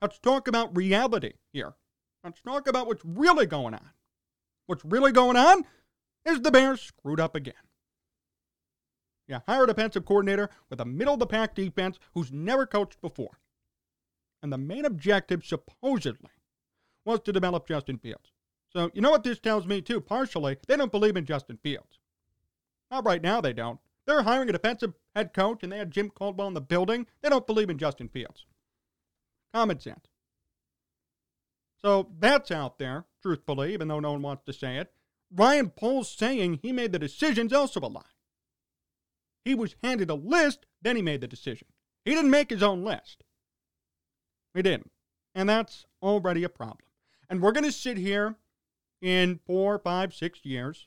Let's 0.00 0.18
talk 0.18 0.48
about 0.48 0.76
reality 0.76 1.34
here. 1.52 1.74
Let's 2.24 2.40
talk 2.40 2.68
about 2.68 2.86
what's 2.86 3.04
really 3.04 3.46
going 3.46 3.74
on. 3.74 3.90
What's 4.66 4.84
really 4.84 5.12
going 5.12 5.36
on 5.36 5.64
is 6.24 6.40
the 6.40 6.50
Bears 6.50 6.80
screwed 6.80 7.20
up 7.20 7.34
again. 7.34 7.54
Yeah, 9.26 9.40
hire 9.46 9.64
a 9.64 9.66
defensive 9.66 10.04
coordinator 10.04 10.50
with 10.70 10.80
a 10.80 10.84
middle 10.84 11.14
of 11.14 11.20
the 11.20 11.26
pack 11.26 11.54
defense 11.54 11.98
who's 12.14 12.32
never 12.32 12.66
coached 12.66 13.00
before. 13.00 13.38
And 14.42 14.52
the 14.52 14.58
main 14.58 14.84
objective, 14.84 15.44
supposedly, 15.44 16.30
was 17.04 17.20
to 17.20 17.32
develop 17.32 17.66
Justin 17.66 17.98
Fields. 17.98 18.32
So, 18.68 18.90
you 18.94 19.00
know 19.00 19.10
what 19.10 19.22
this 19.22 19.38
tells 19.38 19.66
me, 19.66 19.80
too? 19.80 20.00
Partially, 20.00 20.56
they 20.66 20.76
don't 20.76 20.92
believe 20.92 21.16
in 21.16 21.24
Justin 21.24 21.58
Fields. 21.62 21.98
Not 22.90 23.04
right 23.04 23.22
now, 23.22 23.40
they 23.40 23.52
don't. 23.52 23.80
They're 24.06 24.22
hiring 24.22 24.48
a 24.48 24.52
defensive 24.52 24.94
head 25.14 25.32
coach 25.32 25.62
and 25.62 25.72
they 25.72 25.78
had 25.78 25.90
Jim 25.90 26.10
Caldwell 26.10 26.48
in 26.48 26.54
the 26.54 26.60
building. 26.60 27.06
They 27.20 27.28
don't 27.28 27.46
believe 27.46 27.70
in 27.70 27.78
Justin 27.78 28.08
Fields. 28.08 28.46
Common 29.54 29.78
sense. 29.78 30.11
So 31.84 32.10
that's 32.18 32.50
out 32.50 32.78
there, 32.78 33.06
truthfully, 33.22 33.72
even 33.72 33.88
though 33.88 34.00
no 34.00 34.12
one 34.12 34.22
wants 34.22 34.44
to 34.44 34.52
say 34.52 34.76
it. 34.76 34.92
Ryan 35.34 35.70
Poles 35.70 36.10
saying 36.10 36.60
he 36.62 36.72
made 36.72 36.92
the 36.92 36.98
decision's 36.98 37.52
also 37.52 37.80
a 37.80 37.88
lie. 37.88 38.02
He 39.44 39.54
was 39.54 39.74
handed 39.82 40.10
a 40.10 40.14
list, 40.14 40.66
then 40.82 40.96
he 40.96 41.02
made 41.02 41.20
the 41.20 41.28
decision. 41.28 41.66
He 42.04 42.14
didn't 42.14 42.30
make 42.30 42.50
his 42.50 42.62
own 42.62 42.84
list. 42.84 43.24
He 44.54 44.62
didn't. 44.62 44.90
And 45.34 45.48
that's 45.48 45.86
already 46.02 46.44
a 46.44 46.48
problem. 46.48 46.78
And 47.28 47.40
we're 47.40 47.52
going 47.52 47.64
to 47.64 47.72
sit 47.72 47.96
here 47.96 48.36
in 49.00 49.40
four, 49.46 49.78
five, 49.78 50.14
six 50.14 50.44
years, 50.44 50.86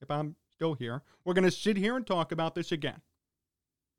if 0.00 0.10
I'm 0.10 0.36
still 0.52 0.74
here, 0.74 1.02
we're 1.24 1.34
going 1.34 1.44
to 1.44 1.50
sit 1.50 1.76
here 1.76 1.96
and 1.96 2.06
talk 2.06 2.30
about 2.30 2.54
this 2.54 2.70
again. 2.70 3.00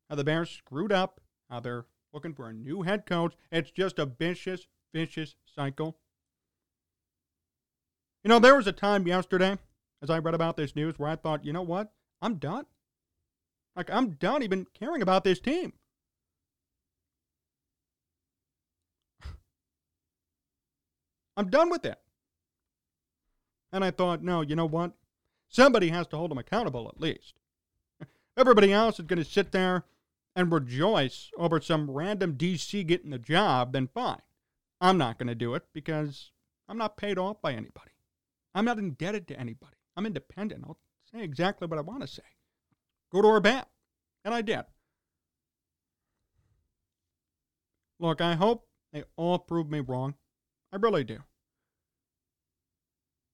How 0.08 0.16
the 0.16 0.24
Bears 0.24 0.50
screwed 0.50 0.92
up, 0.92 1.20
how 1.50 1.60
they're 1.60 1.86
looking 2.12 2.34
for 2.34 2.48
a 2.48 2.52
new 2.52 2.82
head 2.82 3.04
coach. 3.04 3.34
It's 3.50 3.70
just 3.70 3.98
a 3.98 4.06
vicious, 4.06 4.68
vicious 4.94 5.34
cycle. 5.44 5.98
You 8.24 8.28
know, 8.28 8.38
there 8.38 8.54
was 8.54 8.68
a 8.68 8.72
time 8.72 9.06
yesterday, 9.06 9.58
as 10.00 10.10
I 10.10 10.18
read 10.18 10.34
about 10.34 10.56
this 10.56 10.76
news, 10.76 10.98
where 10.98 11.10
I 11.10 11.16
thought, 11.16 11.44
you 11.44 11.52
know 11.52 11.62
what? 11.62 11.92
I'm 12.20 12.36
done. 12.36 12.66
Like, 13.74 13.90
I'm 13.90 14.10
done 14.10 14.42
even 14.42 14.66
caring 14.74 15.02
about 15.02 15.24
this 15.24 15.40
team. 15.40 15.72
I'm 21.36 21.50
done 21.50 21.68
with 21.70 21.84
it. 21.84 21.98
And 23.72 23.84
I 23.84 23.90
thought, 23.90 24.22
no, 24.22 24.42
you 24.42 24.54
know 24.54 24.66
what? 24.66 24.92
Somebody 25.48 25.88
has 25.88 26.06
to 26.08 26.16
hold 26.16 26.30
them 26.30 26.38
accountable 26.38 26.88
at 26.88 27.00
least. 27.00 27.34
Everybody 28.36 28.72
else 28.72 29.00
is 29.00 29.06
going 29.06 29.18
to 29.18 29.24
sit 29.24 29.50
there 29.50 29.84
and 30.36 30.52
rejoice 30.52 31.30
over 31.36 31.60
some 31.60 31.90
random 31.90 32.34
DC 32.34 32.86
getting 32.86 33.10
the 33.10 33.18
job, 33.18 33.72
then 33.72 33.88
fine. 33.88 34.22
I'm 34.80 34.98
not 34.98 35.18
going 35.18 35.28
to 35.28 35.34
do 35.34 35.54
it 35.54 35.64
because 35.72 36.30
I'm 36.68 36.78
not 36.78 36.96
paid 36.96 37.18
off 37.18 37.42
by 37.42 37.52
anybody. 37.52 37.91
I'm 38.54 38.64
not 38.64 38.78
indebted 38.78 39.28
to 39.28 39.38
anybody. 39.38 39.76
I'm 39.96 40.06
independent. 40.06 40.64
I'll 40.66 40.78
say 41.12 41.22
exactly 41.22 41.66
what 41.66 41.78
I 41.78 41.82
want 41.82 42.02
to 42.02 42.06
say. 42.06 42.22
Go 43.10 43.22
to 43.22 43.28
or 43.28 43.40
bat. 43.40 43.68
And 44.24 44.34
I 44.34 44.42
did. 44.42 44.62
Look, 47.98 48.20
I 48.20 48.34
hope 48.34 48.66
they 48.92 49.04
all 49.16 49.38
prove 49.38 49.70
me 49.70 49.80
wrong. 49.80 50.14
I 50.72 50.76
really 50.76 51.04
do. 51.04 51.18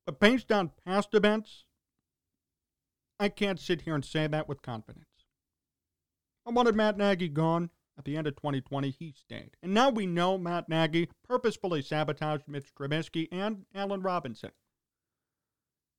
But 0.06 0.20
based 0.20 0.50
on 0.50 0.72
past 0.86 1.14
events, 1.14 1.64
I 3.20 3.28
can't 3.28 3.60
sit 3.60 3.82
here 3.82 3.94
and 3.94 4.04
say 4.04 4.26
that 4.26 4.48
with 4.48 4.62
confidence. 4.62 5.06
I 6.46 6.50
wanted 6.50 6.76
Matt 6.76 6.96
Nagy 6.96 7.28
gone 7.28 7.70
at 7.98 8.04
the 8.04 8.16
end 8.16 8.26
of 8.26 8.36
2020. 8.36 8.90
He 8.90 9.12
stayed. 9.12 9.50
And 9.62 9.74
now 9.74 9.90
we 9.90 10.06
know 10.06 10.38
Matt 10.38 10.68
Nagy 10.68 11.10
purposefully 11.26 11.82
sabotaged 11.82 12.44
Mitch 12.46 12.72
Trubisky 12.74 13.28
and 13.30 13.66
Allen 13.74 14.00
Robinson. 14.00 14.52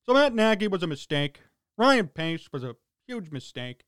So 0.07 0.13
Matt 0.13 0.33
Nagy 0.33 0.67
was 0.67 0.83
a 0.83 0.87
mistake. 0.87 1.41
Ryan 1.77 2.07
Pace 2.07 2.49
was 2.51 2.63
a 2.63 2.75
huge 3.07 3.31
mistake. 3.31 3.83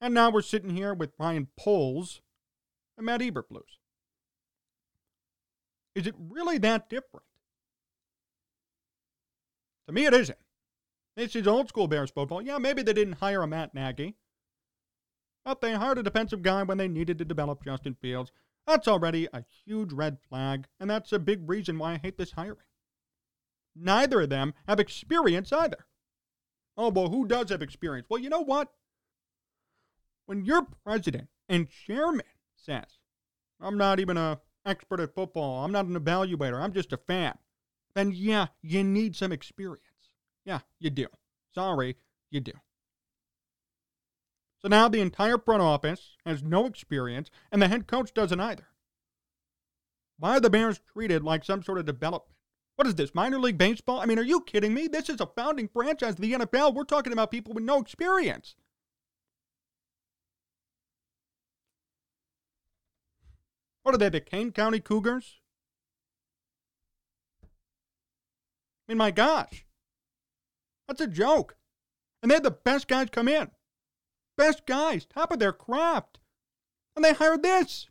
And 0.00 0.14
now 0.14 0.30
we're 0.30 0.42
sitting 0.42 0.70
here 0.70 0.94
with 0.94 1.14
Ryan 1.18 1.48
Poles 1.58 2.20
and 2.96 3.06
Matt 3.06 3.20
Eberflus. 3.20 3.78
Is 5.94 6.06
it 6.06 6.14
really 6.18 6.58
that 6.58 6.88
different? 6.88 7.26
To 9.88 9.92
me, 9.92 10.04
it 10.04 10.14
isn't. 10.14 10.38
This 11.16 11.34
is 11.34 11.48
old 11.48 11.68
school 11.68 11.88
Bears 11.88 12.10
football. 12.10 12.42
Yeah, 12.42 12.58
maybe 12.58 12.82
they 12.82 12.92
didn't 12.92 13.14
hire 13.14 13.42
a 13.42 13.46
Matt 13.48 13.74
Nagy, 13.74 14.14
but 15.44 15.60
they 15.60 15.72
hired 15.72 15.98
a 15.98 16.02
defensive 16.04 16.42
guy 16.42 16.62
when 16.62 16.78
they 16.78 16.86
needed 16.86 17.18
to 17.18 17.24
develop 17.24 17.64
Justin 17.64 17.96
Fields. 18.00 18.30
That's 18.68 18.86
already 18.86 19.26
a 19.32 19.44
huge 19.64 19.92
red 19.92 20.18
flag, 20.28 20.68
and 20.78 20.88
that's 20.88 21.12
a 21.12 21.18
big 21.18 21.48
reason 21.48 21.78
why 21.78 21.94
I 21.94 21.98
hate 21.98 22.18
this 22.18 22.32
hiring. 22.32 22.67
Neither 23.80 24.22
of 24.22 24.30
them 24.30 24.54
have 24.66 24.80
experience 24.80 25.52
either. 25.52 25.86
Oh, 26.76 26.90
well, 26.90 27.08
who 27.08 27.26
does 27.26 27.50
have 27.50 27.62
experience? 27.62 28.06
Well, 28.08 28.20
you 28.20 28.28
know 28.28 28.42
what? 28.42 28.72
When 30.26 30.44
your 30.44 30.66
president 30.84 31.28
and 31.48 31.68
chairman 31.68 32.26
says, 32.56 32.98
I'm 33.60 33.78
not 33.78 34.00
even 34.00 34.16
an 34.16 34.38
expert 34.64 35.00
at 35.00 35.14
football, 35.14 35.64
I'm 35.64 35.72
not 35.72 35.86
an 35.86 35.98
evaluator, 35.98 36.60
I'm 36.60 36.72
just 36.72 36.92
a 36.92 36.98
fan, 36.98 37.38
then 37.94 38.12
yeah, 38.14 38.48
you 38.62 38.84
need 38.84 39.16
some 39.16 39.32
experience. 39.32 39.82
Yeah, 40.44 40.60
you 40.78 40.90
do. 40.90 41.06
Sorry, 41.54 41.96
you 42.30 42.40
do. 42.40 42.52
So 44.60 44.68
now 44.68 44.88
the 44.88 45.00
entire 45.00 45.38
front 45.38 45.62
office 45.62 46.16
has 46.26 46.42
no 46.42 46.66
experience, 46.66 47.30
and 47.50 47.62
the 47.62 47.68
head 47.68 47.86
coach 47.86 48.12
doesn't 48.12 48.40
either. 48.40 48.66
Why 50.18 50.36
are 50.36 50.40
the 50.40 50.50
Bears 50.50 50.80
treated 50.92 51.22
like 51.22 51.44
some 51.44 51.62
sort 51.62 51.78
of 51.78 51.86
development? 51.86 52.37
What 52.78 52.86
is 52.86 52.94
this, 52.94 53.12
minor 53.12 53.40
league 53.40 53.58
baseball? 53.58 53.98
I 53.98 54.06
mean, 54.06 54.20
are 54.20 54.22
you 54.24 54.40
kidding 54.40 54.72
me? 54.72 54.86
This 54.86 55.08
is 55.08 55.20
a 55.20 55.26
founding 55.26 55.66
franchise 55.66 56.10
of 56.10 56.20
the 56.20 56.34
NFL. 56.34 56.74
We're 56.74 56.84
talking 56.84 57.12
about 57.12 57.32
people 57.32 57.52
with 57.52 57.64
no 57.64 57.80
experience. 57.80 58.54
What 63.82 63.96
are 63.96 63.98
they, 63.98 64.08
the 64.10 64.20
Kane 64.20 64.52
County 64.52 64.78
Cougars? 64.78 65.40
I 67.42 68.92
mean, 68.92 68.98
my 68.98 69.10
gosh. 69.10 69.66
That's 70.86 71.00
a 71.00 71.08
joke. 71.08 71.56
And 72.22 72.30
they 72.30 72.36
had 72.36 72.44
the 72.44 72.52
best 72.52 72.86
guys 72.86 73.08
come 73.10 73.26
in. 73.26 73.50
Best 74.36 74.66
guys, 74.66 75.04
top 75.04 75.32
of 75.32 75.40
their 75.40 75.52
craft. 75.52 76.20
And 76.94 77.04
they 77.04 77.12
hired 77.12 77.42
this. 77.42 77.88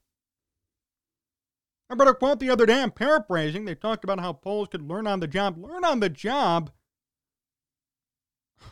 I 1.90 1.94
read 1.94 2.08
a 2.08 2.14
quote 2.14 2.40
the 2.40 2.50
other 2.50 2.66
day, 2.66 2.82
I'm 2.82 2.92
paraphrasing. 2.92 3.66
They 3.66 3.76
talked 3.76 4.04
about 4.04 4.20
how 4.20 4.34
Poles 4.34 4.68
could 4.68 4.82
learn 4.82 5.08
on 5.08 5.22
the 5.22 5.28
job. 5.28 5.58
Learn 5.58 5.86
on 5.86 6.00
the 6.00 6.10
job? 6.10 6.72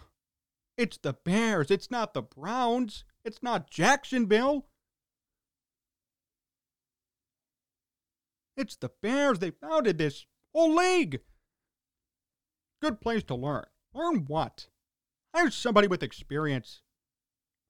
It's 0.78 0.98
the 0.98 1.14
Bears. 1.14 1.72
It's 1.72 1.90
not 1.90 2.14
the 2.14 2.22
Browns. 2.22 3.06
It's 3.24 3.42
not 3.42 3.72
Jacksonville. 3.72 4.68
It's 8.58 8.76
the 8.76 8.92
Bears. 9.02 9.40
They 9.40 9.52
founded 9.52 9.98
this 9.98 10.26
whole 10.54 10.76
league. 10.76 11.22
Good 12.82 13.00
place 13.00 13.24
to 13.24 13.36
learn. 13.36 13.66
Learn 13.94 14.26
what? 14.28 14.68
Hire 15.34 15.50
somebody 15.50 15.88
with 15.88 16.04
experience. 16.04 16.82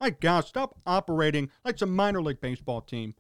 My 0.02 0.10
gosh, 0.10 0.48
stop 0.48 0.80
operating 0.86 1.52
like 1.64 1.78
some 1.78 1.96
minor 1.96 2.22
league 2.22 2.42
baseball 2.42 2.82
team. 2.82 3.14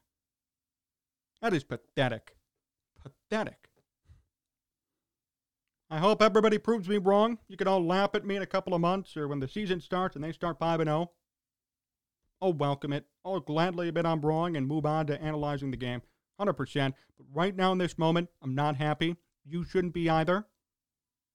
That 1.41 1.53
is 1.53 1.63
pathetic. 1.63 2.35
Pathetic. 3.01 3.69
I 5.89 5.99
hope 5.99 6.21
everybody 6.21 6.57
proves 6.57 6.89
me 6.89 6.97
wrong. 6.97 7.37
You 7.47 7.57
can 7.57 7.67
all 7.67 7.85
laugh 7.85 8.15
at 8.15 8.25
me 8.25 8.35
in 8.35 8.41
a 8.41 8.47
couple 8.47 8.73
of 8.73 8.81
months 8.81 9.15
or 9.15 9.27
when 9.27 9.39
the 9.39 9.47
season 9.47 9.79
starts 9.79 10.15
and 10.15 10.23
they 10.23 10.31
start 10.31 10.57
5 10.57 10.79
and 10.79 10.87
0. 10.87 11.11
I'll 12.41 12.53
welcome 12.53 12.91
it. 12.91 13.05
I'll 13.23 13.39
gladly 13.39 13.87
admit 13.87 14.05
I'm 14.05 14.21
wrong 14.21 14.55
and 14.55 14.67
move 14.67 14.85
on 14.85 15.07
to 15.07 15.21
analyzing 15.21 15.71
the 15.71 15.77
game. 15.77 16.01
100%. 16.39 16.93
But 17.17 17.27
right 17.33 17.55
now 17.55 17.71
in 17.71 17.77
this 17.77 17.97
moment, 17.97 18.29
I'm 18.41 18.55
not 18.55 18.75
happy. 18.75 19.15
You 19.45 19.63
shouldn't 19.63 19.93
be 19.93 20.09
either. 20.09 20.45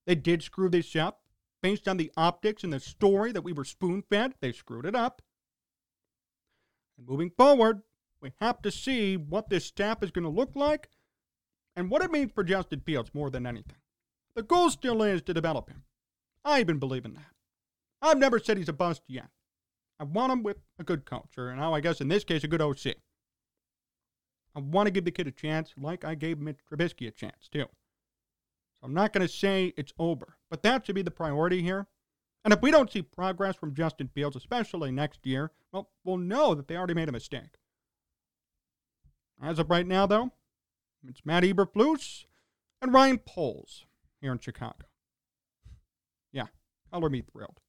They 0.06 0.14
did 0.14 0.42
screw 0.42 0.68
this 0.68 0.94
up. 0.96 1.20
Based 1.62 1.86
on 1.86 1.98
the 1.98 2.10
optics 2.16 2.64
and 2.64 2.72
the 2.72 2.80
story 2.80 3.32
that 3.32 3.42
we 3.42 3.52
were 3.52 3.64
spoon 3.64 4.02
fed, 4.02 4.34
they 4.40 4.50
screwed 4.50 4.86
it 4.86 4.96
up. 4.96 5.22
And 6.98 7.06
moving 7.06 7.30
forward, 7.30 7.82
we 8.20 8.32
have 8.40 8.62
to 8.62 8.70
see 8.70 9.16
what 9.16 9.48
this 9.48 9.64
staff 9.64 10.02
is 10.02 10.10
going 10.10 10.24
to 10.24 10.30
look 10.30 10.54
like 10.54 10.88
and 11.76 11.90
what 11.90 12.02
it 12.02 12.10
means 12.10 12.32
for 12.32 12.44
Justin 12.44 12.80
Fields 12.80 13.10
more 13.14 13.30
than 13.30 13.46
anything. 13.46 13.76
The 14.34 14.42
goal 14.42 14.70
still 14.70 15.02
is 15.02 15.22
to 15.22 15.34
develop 15.34 15.68
him. 15.68 15.84
I 16.44 16.60
even 16.60 16.78
believe 16.78 17.04
in 17.04 17.14
that. 17.14 17.34
I've 18.02 18.18
never 18.18 18.38
said 18.38 18.56
he's 18.56 18.68
a 18.68 18.74
bust 18.74 19.02
yet. 19.06 19.28
I 19.98 20.04
want 20.04 20.32
him 20.32 20.42
with 20.42 20.56
a 20.78 20.84
good 20.84 21.04
coach, 21.04 21.36
and 21.36 21.58
now 21.58 21.74
I 21.74 21.80
guess 21.80 22.00
in 22.00 22.08
this 22.08 22.24
case, 22.24 22.42
a 22.44 22.48
good 22.48 22.62
OC. 22.62 22.94
I 24.54 24.60
want 24.60 24.86
to 24.86 24.90
give 24.90 25.04
the 25.04 25.10
kid 25.10 25.26
a 25.26 25.32
chance, 25.32 25.74
like 25.78 26.04
I 26.04 26.14
gave 26.14 26.38
Mitch 26.38 26.60
Trubisky 26.70 27.06
a 27.06 27.10
chance, 27.10 27.48
too. 27.50 27.66
So 27.68 28.86
I'm 28.86 28.94
not 28.94 29.12
going 29.12 29.26
to 29.26 29.32
say 29.32 29.74
it's 29.76 29.92
over, 29.98 30.36
but 30.48 30.62
that 30.62 30.86
should 30.86 30.94
be 30.94 31.02
the 31.02 31.10
priority 31.10 31.62
here. 31.62 31.86
And 32.44 32.54
if 32.54 32.62
we 32.62 32.70
don't 32.70 32.90
see 32.90 33.02
progress 33.02 33.56
from 33.56 33.74
Justin 33.74 34.08
Fields, 34.08 34.36
especially 34.36 34.90
next 34.90 35.26
year, 35.26 35.52
well, 35.72 35.90
we'll 36.04 36.16
know 36.16 36.54
that 36.54 36.66
they 36.66 36.76
already 36.76 36.94
made 36.94 37.10
a 37.10 37.12
mistake. 37.12 37.58
As 39.42 39.58
of 39.58 39.70
right 39.70 39.86
now, 39.86 40.06
though, 40.06 40.32
it's 41.08 41.24
Matt 41.24 41.44
Eberflus 41.44 42.26
and 42.82 42.92
Ryan 42.92 43.18
Poles 43.18 43.86
here 44.20 44.32
in 44.32 44.38
Chicago. 44.38 44.86
Yeah, 46.32 46.46
color 46.92 47.08
me 47.08 47.22
thrilled. 47.22 47.60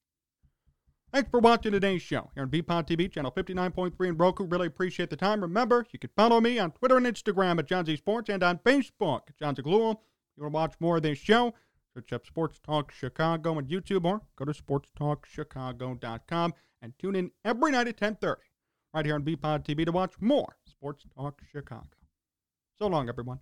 Thanks 1.13 1.29
for 1.29 1.41
watching 1.41 1.73
today's 1.73 2.01
show 2.01 2.31
here 2.33 2.43
on 2.43 2.49
VPod 2.49 2.87
TV, 2.87 3.11
channel 3.11 3.31
59.3 3.31 4.07
in 4.07 4.17
Roku. 4.17 4.45
Really 4.45 4.67
appreciate 4.67 5.09
the 5.09 5.17
time. 5.17 5.41
Remember, 5.41 5.85
you 5.91 5.99
can 5.99 6.09
follow 6.15 6.39
me 6.39 6.57
on 6.57 6.71
Twitter 6.71 6.95
and 6.97 7.05
Instagram 7.05 7.59
at 7.59 7.67
John 7.67 7.85
Z 7.85 7.97
Sports 7.97 8.29
and 8.29 8.41
on 8.43 8.59
Facebook 8.59 9.21
at 9.27 9.37
Jon 9.37 9.55
Zaghloul. 9.55 9.91
If 9.91 9.97
you 10.37 10.43
want 10.43 10.53
to 10.53 10.59
watch 10.59 10.75
more 10.79 10.97
of 10.97 11.03
this 11.03 11.17
show, 11.17 11.53
search 11.93 12.13
up 12.13 12.25
Sports 12.25 12.59
Talk 12.59 12.91
Chicago 12.91 13.57
on 13.57 13.65
YouTube 13.65 14.05
or 14.05 14.21
go 14.37 14.45
to 14.45 14.53
sportstalkchicago.com 14.53 16.53
and 16.81 16.93
tune 16.97 17.15
in 17.15 17.31
every 17.43 17.71
night 17.71 17.89
at 17.89 17.97
10.30 17.97 18.35
right 18.93 19.05
here 19.05 19.15
on 19.15 19.23
VPod 19.23 19.65
TV 19.65 19.85
to 19.85 19.91
watch 19.91 20.13
more 20.21 20.55
Sports 20.81 21.05
Talk 21.15 21.39
Chicago. 21.51 21.85
So 22.79 22.87
long, 22.87 23.07
everyone. 23.07 23.37